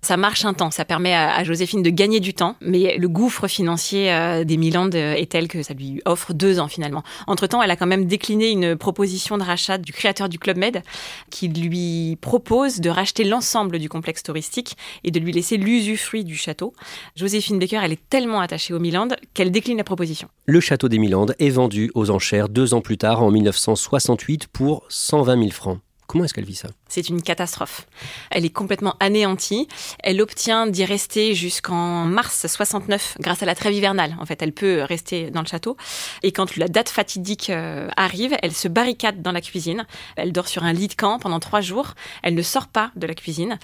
Ça 0.01 0.15
marche 0.15 0.45
un 0.45 0.53
temps, 0.53 0.71
ça 0.71 0.85
permet 0.85 1.13
à, 1.13 1.43
Joséphine 1.43 1.83
de 1.83 1.89
gagner 1.89 2.19
du 2.19 2.33
temps, 2.33 2.55
mais 2.61 2.97
le 2.97 3.09
gouffre 3.09 3.47
financier 3.47 4.11
euh, 4.11 4.43
des 4.43 4.55
Milandes 4.57 4.95
est 4.95 5.31
tel 5.31 5.47
que 5.47 5.61
ça 5.61 5.73
lui 5.73 6.01
offre 6.05 6.33
deux 6.33 6.59
ans 6.59 6.67
finalement. 6.67 7.03
Entre-temps, 7.27 7.61
elle 7.61 7.71
a 7.71 7.75
quand 7.75 7.85
même 7.85 8.05
décliné 8.05 8.49
une 8.49 8.75
proposition 8.77 9.37
de 9.37 9.43
rachat 9.43 9.77
du 9.77 9.91
créateur 9.91 10.29
du 10.29 10.39
Club 10.39 10.57
Med 10.57 10.83
qui 11.29 11.49
lui 11.49 12.17
propose 12.21 12.79
de 12.79 12.89
racheter 12.89 13.23
l'ensemble 13.23 13.77
du 13.77 13.89
complexe 13.89 14.23
touristique 14.23 14.77
et 15.03 15.11
de 15.11 15.19
lui 15.19 15.33
laisser 15.33 15.57
l'usufruit 15.57 16.23
du 16.23 16.35
château. 16.35 16.73
Joséphine 17.15 17.59
Baker, 17.59 17.81
elle 17.83 17.91
est 17.91 18.09
tellement 18.09 18.39
attachée 18.39 18.73
aux 18.73 18.79
Milandes 18.79 19.15
qu'elle 19.33 19.51
décline 19.51 19.77
la 19.77 19.83
proposition. 19.83 20.29
Le 20.45 20.59
château 20.59 20.87
des 20.87 20.97
Milandes 20.97 21.35
est 21.39 21.49
vendu 21.49 21.91
aux 21.93 22.09
enchères 22.09 22.49
deux 22.49 22.73
ans 22.73 22.81
plus 22.81 22.97
tard, 22.97 23.21
en 23.21 23.31
1968, 23.31 24.47
pour 24.47 24.85
120 24.89 25.39
000 25.39 25.51
francs. 25.51 25.79
Comment 26.09 26.23
est-ce 26.23 26.33
qu'elle 26.33 26.45
vit 26.45 26.55
ça? 26.55 26.69
C'est 26.87 27.07
une 27.09 27.21
catastrophe. 27.21 27.85
Elle 28.31 28.43
est 28.43 28.49
complètement 28.49 28.95
anéantie. 28.99 29.67
Elle 29.99 30.23
obtient 30.23 30.65
d'y 30.65 30.83
rester 30.83 31.35
jusqu'en 31.35 32.05
mars 32.05 32.47
69 32.47 33.17
grâce 33.19 33.43
à 33.43 33.45
la 33.45 33.53
trêve 33.53 33.73
hivernale. 33.73 34.17
En 34.19 34.25
fait, 34.25 34.41
elle 34.41 34.51
peut 34.51 34.81
rester 34.81 35.29
dans 35.29 35.41
le 35.41 35.45
château. 35.45 35.77
Et 36.23 36.31
quand 36.31 36.57
la 36.57 36.67
date 36.67 36.89
fatidique 36.89 37.51
euh, 37.51 37.89
arrive, 37.95 38.35
elle 38.41 38.53
se 38.53 38.67
barricade 38.67 39.21
dans 39.21 39.31
la 39.31 39.39
cuisine. 39.39 39.85
Elle 40.15 40.31
dort 40.31 40.47
sur 40.47 40.63
un 40.63 40.73
lit 40.73 40.87
de 40.87 40.95
camp 40.95 41.19
pendant 41.19 41.39
trois 41.39 41.61
jours. 41.61 41.93
Elle 42.23 42.33
ne 42.33 42.41
sort 42.41 42.69
pas 42.69 42.89
de 42.95 43.05
la 43.05 43.13
cuisine. 43.13 43.59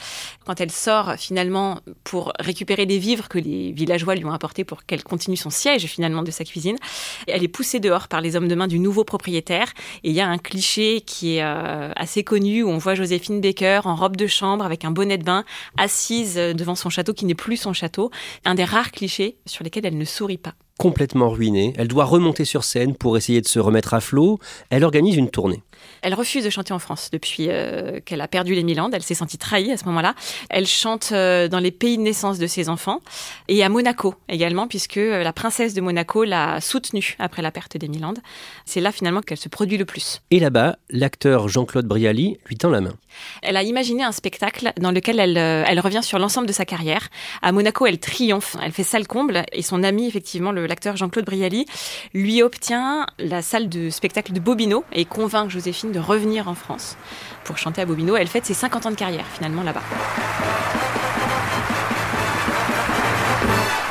Quand 0.45 0.61
elle 0.61 0.71
sort 0.71 1.15
finalement 1.17 1.79
pour 2.03 2.31
récupérer 2.39 2.85
des 2.85 2.99
vivres 2.99 3.27
que 3.27 3.39
les 3.39 3.71
villageois 3.71 4.13
lui 4.13 4.25
ont 4.25 4.31
apportés 4.31 4.65
pour 4.65 4.85
qu'elle 4.85 5.03
continue 5.03 5.35
son 5.35 5.49
siège 5.49 5.87
finalement 5.87 6.21
de 6.21 6.29
sa 6.29 6.43
cuisine, 6.43 6.77
elle 7.25 7.43
est 7.43 7.47
poussée 7.47 7.79
dehors 7.79 8.07
par 8.07 8.21
les 8.21 8.35
hommes 8.35 8.47
de 8.47 8.53
main 8.53 8.67
du 8.67 8.77
nouveau 8.77 9.03
propriétaire. 9.03 9.73
Et 10.03 10.09
il 10.11 10.15
y 10.15 10.21
a 10.21 10.27
un 10.27 10.37
cliché 10.37 11.01
qui 11.01 11.37
est 11.37 11.43
euh, 11.43 11.91
assez 11.95 12.23
connu 12.23 12.34
où 12.35 12.69
on 12.69 12.77
voit 12.77 12.95
Joséphine 12.95 13.39
Baker 13.39 13.81
en 13.85 13.95
robe 13.95 14.17
de 14.17 14.27
chambre 14.27 14.65
avec 14.65 14.83
un 14.83 14.91
bonnet 14.91 15.17
de 15.17 15.23
bain, 15.23 15.45
assise 15.77 16.35
devant 16.35 16.75
son 16.75 16.89
château 16.89 17.13
qui 17.13 17.25
n'est 17.25 17.33
plus 17.33 17.57
son 17.57 17.71
château. 17.71 18.11
Un 18.43 18.55
des 18.55 18.65
rares 18.65 18.91
clichés 18.91 19.37
sur 19.45 19.63
lesquels 19.63 19.85
elle 19.85 19.97
ne 19.97 20.05
sourit 20.05 20.37
pas. 20.37 20.53
Complètement 20.77 21.29
ruinée. 21.29 21.73
Elle 21.77 21.87
doit 21.87 22.05
remonter 22.05 22.45
sur 22.45 22.63
scène 22.63 22.95
pour 22.95 23.17
essayer 23.17 23.41
de 23.41 23.47
se 23.47 23.59
remettre 23.59 23.93
à 23.93 24.01
flot. 24.01 24.39
Elle 24.69 24.83
organise 24.83 25.15
une 25.15 25.29
tournée. 25.29 25.63
Elle 26.01 26.13
refuse 26.13 26.43
de 26.43 26.49
chanter 26.49 26.73
en 26.73 26.79
France 26.79 27.09
depuis 27.11 27.47
euh, 27.49 27.99
qu'elle 28.03 28.21
a 28.21 28.27
perdu 28.27 28.53
les 28.53 28.63
Milandes. 28.63 28.93
Elle 28.93 29.03
s'est 29.03 29.15
sentie 29.15 29.37
trahie 29.37 29.71
à 29.71 29.77
ce 29.77 29.85
moment-là. 29.85 30.13
Elle 30.49 30.67
chante 30.67 31.09
euh, 31.11 31.47
dans 31.47 31.59
les 31.59 31.71
pays 31.71 31.97
de 31.97 32.03
naissance 32.03 32.37
de 32.37 32.47
ses 32.47 32.69
enfants 32.69 32.99
et 33.47 33.63
à 33.63 33.69
Monaco 33.69 34.15
également, 34.29 34.67
puisque 34.67 34.97
euh, 34.97 35.23
la 35.23 35.33
princesse 35.33 35.73
de 35.73 35.81
Monaco 35.81 36.23
l'a 36.23 36.61
soutenue 36.61 37.15
après 37.19 37.41
la 37.41 37.51
perte 37.51 37.77
des 37.77 37.87
Milandes. 37.87 38.19
C'est 38.65 38.81
là 38.81 38.91
finalement 38.91 39.21
qu'elle 39.21 39.37
se 39.37 39.49
produit 39.49 39.77
le 39.77 39.85
plus. 39.85 40.21
Et 40.31 40.39
là-bas, 40.39 40.77
l'acteur 40.89 41.47
Jean-Claude 41.47 41.87
Brialy 41.87 42.37
lui 42.45 42.57
tend 42.57 42.69
la 42.69 42.81
main. 42.81 42.93
Elle 43.41 43.57
a 43.57 43.63
imaginé 43.63 44.03
un 44.03 44.11
spectacle 44.11 44.73
dans 44.79 44.91
lequel 44.91 45.19
elle, 45.19 45.37
elle 45.37 45.79
revient 45.79 46.03
sur 46.03 46.19
l'ensemble 46.19 46.47
de 46.47 46.53
sa 46.53 46.65
carrière. 46.65 47.07
À 47.41 47.53
Monaco, 47.53 47.85
elle 47.85 47.99
triomphe, 47.99 48.57
elle 48.61 48.73
fait 48.73 48.83
salle 48.83 49.07
comble 49.07 49.43
et 49.53 49.61
son 49.61 49.83
ami, 49.83 50.05
effectivement, 50.07 50.51
l'acteur 50.65 50.97
Jean-Claude 50.97 51.25
Brialy, 51.25 51.65
lui 52.13 52.41
obtient 52.43 53.05
la 53.19 53.41
salle 53.41 53.69
de 53.69 53.89
spectacle 53.89 54.33
de 54.33 54.39
Bobino 54.39 54.83
et 54.91 55.05
convainc 55.05 55.49
Joséphine 55.49 55.91
de 55.91 55.99
revenir 55.99 56.47
en 56.47 56.55
France 56.55 56.97
pour 57.43 57.57
chanter 57.57 57.81
à 57.81 57.85
Bobino. 57.85 58.15
Elle 58.15 58.27
fête 58.27 58.45
ses 58.45 58.53
50 58.53 58.85
ans 58.85 58.91
de 58.91 58.95
carrière 58.95 59.25
finalement 59.25 59.63
là-bas. 59.63 59.83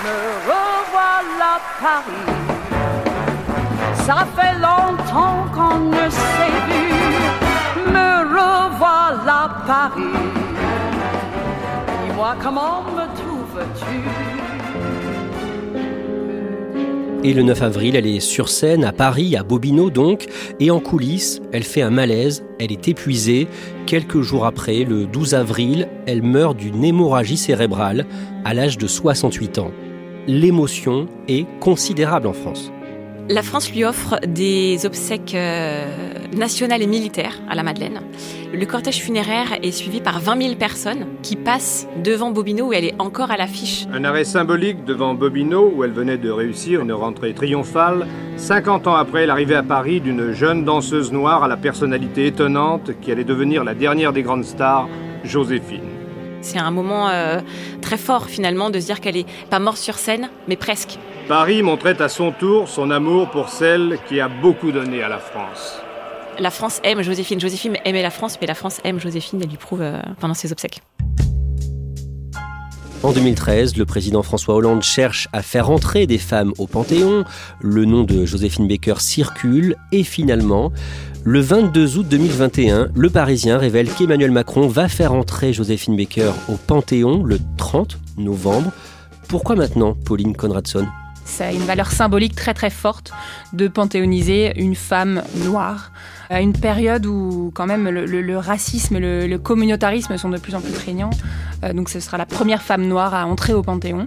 Me 0.04 0.18
revoilà 0.50 1.60
Paris. 1.80 2.32
Ça 4.04 4.26
fait 4.36 4.54
longtemps 4.58 5.46
qu'on 5.54 5.78
ne 5.78 6.10
s'est 6.10 6.60
vu. 6.68 7.90
Me 7.90 8.10
revoilà 8.28 9.62
Paris. 9.66 10.18
Dis-moi 12.06 12.36
comment 12.42 12.82
me 12.82 13.06
trouves-tu? 13.16 14.43
Et 17.26 17.32
le 17.32 17.42
9 17.42 17.62
avril, 17.62 17.96
elle 17.96 18.06
est 18.06 18.20
sur 18.20 18.50
scène 18.50 18.84
à 18.84 18.92
Paris, 18.92 19.34
à 19.34 19.42
Bobino 19.42 19.88
donc, 19.88 20.26
et 20.60 20.70
en 20.70 20.78
coulisses, 20.78 21.40
elle 21.52 21.62
fait 21.62 21.80
un 21.80 21.88
malaise, 21.88 22.44
elle 22.60 22.70
est 22.70 22.86
épuisée. 22.86 23.48
Quelques 23.86 24.20
jours 24.20 24.44
après, 24.44 24.84
le 24.84 25.06
12 25.06 25.32
avril, 25.32 25.88
elle 26.06 26.22
meurt 26.22 26.54
d'une 26.54 26.84
hémorragie 26.84 27.38
cérébrale 27.38 28.04
à 28.44 28.52
l'âge 28.52 28.76
de 28.76 28.86
68 28.86 29.58
ans. 29.58 29.70
L'émotion 30.26 31.06
est 31.26 31.46
considérable 31.60 32.26
en 32.26 32.34
France. 32.34 32.70
La 33.30 33.42
France 33.42 33.72
lui 33.72 33.84
offre 33.84 34.20
des 34.28 34.84
obsèques 34.84 35.34
euh, 35.34 36.13
nationales 36.34 36.82
et 36.82 36.86
militaires 36.86 37.40
à 37.48 37.54
la 37.54 37.62
Madeleine. 37.62 38.00
Le 38.52 38.66
cortège 38.66 39.00
funéraire 39.00 39.58
est 39.62 39.72
suivi 39.72 40.00
par 40.00 40.20
20 40.20 40.42
000 40.42 40.54
personnes 40.56 41.06
qui 41.22 41.36
passent 41.36 41.86
devant 42.02 42.30
Bobino 42.30 42.66
où 42.66 42.72
elle 42.72 42.84
est 42.84 42.94
encore 42.98 43.30
à 43.30 43.36
l'affiche. 43.36 43.86
Un 43.92 44.04
arrêt 44.04 44.24
symbolique 44.24 44.84
devant 44.84 45.14
Bobino 45.14 45.72
où 45.74 45.84
elle 45.84 45.92
venait 45.92 46.18
de 46.18 46.30
réussir 46.30 46.82
une 46.82 46.92
rentrée 46.92 47.34
triomphale, 47.34 48.06
50 48.36 48.86
ans 48.86 48.94
après 48.94 49.26
l'arrivée 49.26 49.56
à 49.56 49.62
Paris 49.62 50.00
d'une 50.00 50.32
jeune 50.32 50.64
danseuse 50.64 51.12
noire 51.12 51.44
à 51.44 51.48
la 51.48 51.56
personnalité 51.56 52.26
étonnante 52.26 52.90
qui 53.00 53.10
allait 53.12 53.24
devenir 53.24 53.64
la 53.64 53.74
dernière 53.74 54.12
des 54.12 54.22
grandes 54.22 54.44
stars, 54.44 54.88
Joséphine. 55.24 55.90
C'est 56.40 56.58
un 56.58 56.70
moment 56.70 57.08
euh, 57.08 57.40
très 57.80 57.96
fort 57.96 58.26
finalement 58.26 58.68
de 58.68 58.78
se 58.78 58.86
dire 58.86 59.00
qu'elle 59.00 59.16
est 59.16 59.26
pas 59.48 59.58
morte 59.58 59.78
sur 59.78 59.94
scène, 59.94 60.28
mais 60.46 60.56
presque. 60.56 60.98
Paris 61.26 61.62
montrait 61.62 62.00
à 62.02 62.08
son 62.10 62.32
tour 62.32 62.68
son 62.68 62.90
amour 62.90 63.30
pour 63.30 63.48
celle 63.48 63.98
qui 64.06 64.20
a 64.20 64.28
beaucoup 64.28 64.70
donné 64.70 65.02
à 65.02 65.08
la 65.08 65.18
France. 65.18 65.80
La 66.38 66.50
France 66.50 66.80
aime 66.82 67.02
Joséphine. 67.02 67.40
Joséphine 67.40 67.76
aimait 67.84 68.02
la 68.02 68.10
France, 68.10 68.38
mais 68.40 68.46
la 68.46 68.54
France 68.54 68.80
aime 68.84 68.98
Joséphine 68.98 69.42
et 69.42 69.46
lui 69.46 69.56
prouve 69.56 69.82
euh, 69.82 70.00
pendant 70.20 70.34
ses 70.34 70.52
obsèques. 70.52 70.80
En 73.02 73.12
2013, 73.12 73.76
le 73.76 73.84
président 73.84 74.22
François 74.22 74.54
Hollande 74.54 74.82
cherche 74.82 75.28
à 75.32 75.42
faire 75.42 75.70
entrer 75.70 76.06
des 76.06 76.18
femmes 76.18 76.52
au 76.58 76.66
Panthéon. 76.66 77.24
Le 77.60 77.84
nom 77.84 78.02
de 78.02 78.24
Joséphine 78.24 78.66
Baker 78.66 78.94
circule 78.98 79.76
et 79.92 80.04
finalement, 80.04 80.72
le 81.22 81.40
22 81.40 81.98
août 81.98 82.06
2021, 82.08 82.88
le 82.94 83.10
Parisien 83.10 83.58
révèle 83.58 83.88
qu'Emmanuel 83.90 84.30
Macron 84.30 84.68
va 84.68 84.88
faire 84.88 85.12
entrer 85.12 85.52
Joséphine 85.52 85.96
Baker 85.96 86.32
au 86.48 86.54
Panthéon 86.54 87.22
le 87.22 87.38
30 87.58 87.98
novembre. 88.16 88.72
Pourquoi 89.28 89.54
maintenant, 89.54 89.94
Pauline 89.94 90.34
Conradson? 90.34 90.86
Ça 91.24 91.46
a 91.46 91.52
une 91.52 91.64
valeur 91.64 91.90
symbolique 91.90 92.34
très 92.34 92.54
très 92.54 92.70
forte 92.70 93.12
de 93.52 93.68
panthéoniser 93.68 94.52
une 94.60 94.74
femme 94.74 95.22
noire 95.44 95.90
à 96.30 96.40
une 96.40 96.52
période 96.52 97.06
où 97.06 97.50
quand 97.54 97.66
même 97.66 97.88
le, 97.88 98.38
racisme, 98.38 98.98
le, 98.98 99.36
communautarisme 99.36 100.16
sont 100.16 100.30
de 100.30 100.38
plus 100.38 100.54
en 100.54 100.60
plus 100.60 100.72
prégnants. 100.72 101.10
Euh, 101.62 101.72
donc 101.72 101.88
ce 101.88 102.00
sera 102.00 102.16
la 102.16 102.26
première 102.26 102.62
femme 102.62 102.86
noire 102.86 103.14
à 103.14 103.26
entrer 103.26 103.52
au 103.52 103.62
Panthéon, 103.62 104.06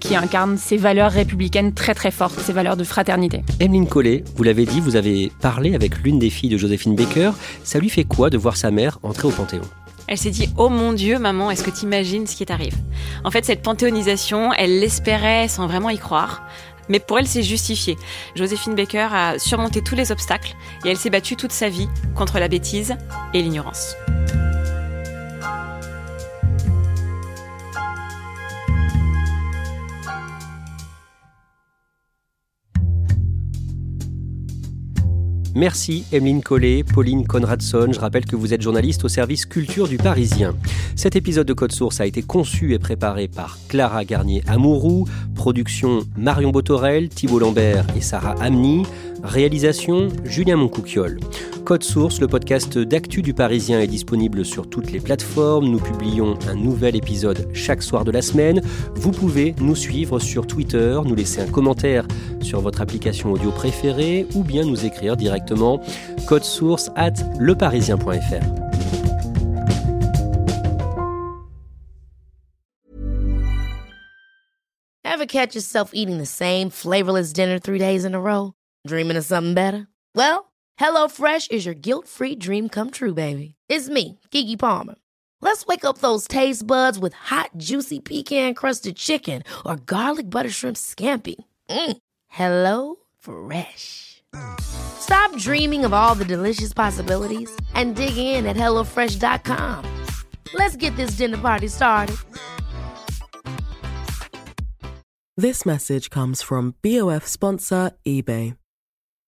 qui 0.00 0.16
incarne 0.16 0.56
ces 0.58 0.76
valeurs 0.76 1.10
républicaines 1.10 1.72
très 1.72 1.94
très 1.94 2.10
fortes, 2.10 2.38
ces 2.38 2.52
valeurs 2.52 2.76
de 2.76 2.84
fraternité. 2.84 3.42
Emeline 3.60 3.88
Collet, 3.88 4.24
vous 4.36 4.44
l'avez 4.44 4.64
dit, 4.64 4.80
vous 4.80 4.96
avez 4.96 5.32
parlé 5.40 5.74
avec 5.74 6.02
l'une 6.02 6.18
des 6.18 6.30
filles 6.30 6.50
de 6.50 6.58
Joséphine 6.58 6.94
Baker. 6.94 7.32
Ça 7.64 7.78
lui 7.78 7.88
fait 7.88 8.04
quoi 8.04 8.30
de 8.30 8.38
voir 8.38 8.56
sa 8.56 8.70
mère 8.70 8.98
entrer 9.02 9.28
au 9.28 9.32
Panthéon? 9.32 9.62
Elle 10.08 10.18
s'est 10.18 10.30
dit 10.30 10.48
Oh 10.56 10.68
mon 10.68 10.92
Dieu, 10.92 11.18
maman, 11.18 11.50
est-ce 11.50 11.64
que 11.64 11.70
tu 11.70 11.84
imagines 11.84 12.26
ce 12.26 12.36
qui 12.36 12.46
t'arrive? 12.46 12.76
En 13.24 13.30
fait, 13.30 13.44
cette 13.44 13.62
panthéonisation, 13.62 14.52
elle 14.52 14.80
l'espérait 14.80 15.48
sans 15.48 15.66
vraiment 15.66 15.90
y 15.90 15.98
croire. 15.98 16.42
Mais 16.88 17.00
pour 17.00 17.18
elle, 17.18 17.26
c'est 17.26 17.42
justifié. 17.42 17.96
Joséphine 18.36 18.74
Baker 18.76 19.08
a 19.12 19.38
surmonté 19.38 19.82
tous 19.82 19.96
les 19.96 20.12
obstacles 20.12 20.54
et 20.84 20.90
elle 20.90 20.96
s'est 20.96 21.10
battue 21.10 21.36
toute 21.36 21.52
sa 21.52 21.68
vie 21.68 21.88
contre 22.14 22.38
la 22.38 22.48
bêtise 22.48 22.96
et 23.34 23.42
l'ignorance. 23.42 23.96
Merci 35.56 36.04
Emeline 36.12 36.42
Collet, 36.42 36.84
Pauline 36.84 37.26
Conradson. 37.26 37.90
Je 37.90 37.98
rappelle 37.98 38.26
que 38.26 38.36
vous 38.36 38.52
êtes 38.52 38.60
journaliste 38.60 39.06
au 39.06 39.08
service 39.08 39.46
culture 39.46 39.88
du 39.88 39.96
Parisien. 39.96 40.54
Cet 40.96 41.16
épisode 41.16 41.46
de 41.46 41.54
Code 41.54 41.72
Source 41.72 41.98
a 41.98 42.04
été 42.04 42.20
conçu 42.20 42.74
et 42.74 42.78
préparé 42.78 43.26
par 43.26 43.56
Clara 43.66 44.04
Garnier-Amouroux, 44.04 45.06
production 45.34 46.00
Marion 46.14 46.50
Botorel, 46.50 47.08
Thibault 47.08 47.38
Lambert 47.38 47.86
et 47.96 48.02
Sarah 48.02 48.34
Amni. 48.38 48.82
Réalisation 49.26 50.08
Julien 50.24 50.56
Moncouquiole. 50.56 51.18
Code 51.64 51.82
Source, 51.82 52.20
le 52.20 52.28
podcast 52.28 52.78
d'actu 52.78 53.22
du 53.22 53.34
Parisien 53.34 53.80
est 53.80 53.88
disponible 53.88 54.44
sur 54.44 54.70
toutes 54.70 54.92
les 54.92 55.00
plateformes. 55.00 55.66
Nous 55.66 55.80
publions 55.80 56.38
un 56.48 56.54
nouvel 56.54 56.94
épisode 56.94 57.48
chaque 57.52 57.82
soir 57.82 58.04
de 58.04 58.12
la 58.12 58.22
semaine. 58.22 58.60
Vous 58.94 59.10
pouvez 59.10 59.56
nous 59.60 59.74
suivre 59.74 60.20
sur 60.20 60.46
Twitter, 60.46 61.00
nous 61.04 61.16
laisser 61.16 61.40
un 61.40 61.48
commentaire 61.48 62.06
sur 62.40 62.60
votre 62.60 62.80
application 62.80 63.32
audio 63.32 63.50
préférée 63.50 64.28
ou 64.36 64.44
bien 64.44 64.64
nous 64.64 64.86
écrire 64.86 65.16
directement 65.16 65.80
code 66.28 66.44
source 66.44 66.90
at 66.94 67.14
leparisien.fr. 67.40 68.66
Dreaming 78.86 79.16
of 79.16 79.24
something 79.24 79.54
better? 79.54 79.88
Well, 80.14 80.52
HelloFresh 80.80 81.50
is 81.50 81.64
your 81.64 81.74
guilt-free 81.74 82.36
dream 82.36 82.68
come 82.68 82.90
true, 82.90 83.14
baby. 83.14 83.54
It's 83.68 83.88
me, 83.88 84.20
Kiki 84.30 84.56
Palmer. 84.56 84.94
Let's 85.40 85.66
wake 85.66 85.84
up 85.84 85.98
those 85.98 86.26
taste 86.28 86.66
buds 86.66 86.98
with 86.98 87.12
hot, 87.14 87.50
juicy 87.56 88.00
pecan-crusted 88.00 88.96
chicken 88.96 89.42
or 89.64 89.76
garlic 89.76 90.30
butter 90.30 90.50
shrimp 90.50 90.76
scampi. 90.76 91.36
Mm. 91.68 91.96
Hello 92.28 92.96
Fresh. 93.18 94.22
Stop 94.60 95.36
dreaming 95.36 95.84
of 95.84 95.92
all 95.92 96.14
the 96.14 96.24
delicious 96.24 96.72
possibilities 96.72 97.50
and 97.74 97.96
dig 97.96 98.16
in 98.16 98.46
at 98.46 98.56
HelloFresh.com. 98.56 100.04
Let's 100.54 100.76
get 100.76 100.94
this 100.96 101.16
dinner 101.16 101.38
party 101.38 101.68
started. 101.68 102.16
This 105.38 105.66
message 105.66 106.08
comes 106.08 106.40
from 106.40 106.76
BOF 106.82 107.26
sponsor 107.26 107.90
eBay. 108.06 108.56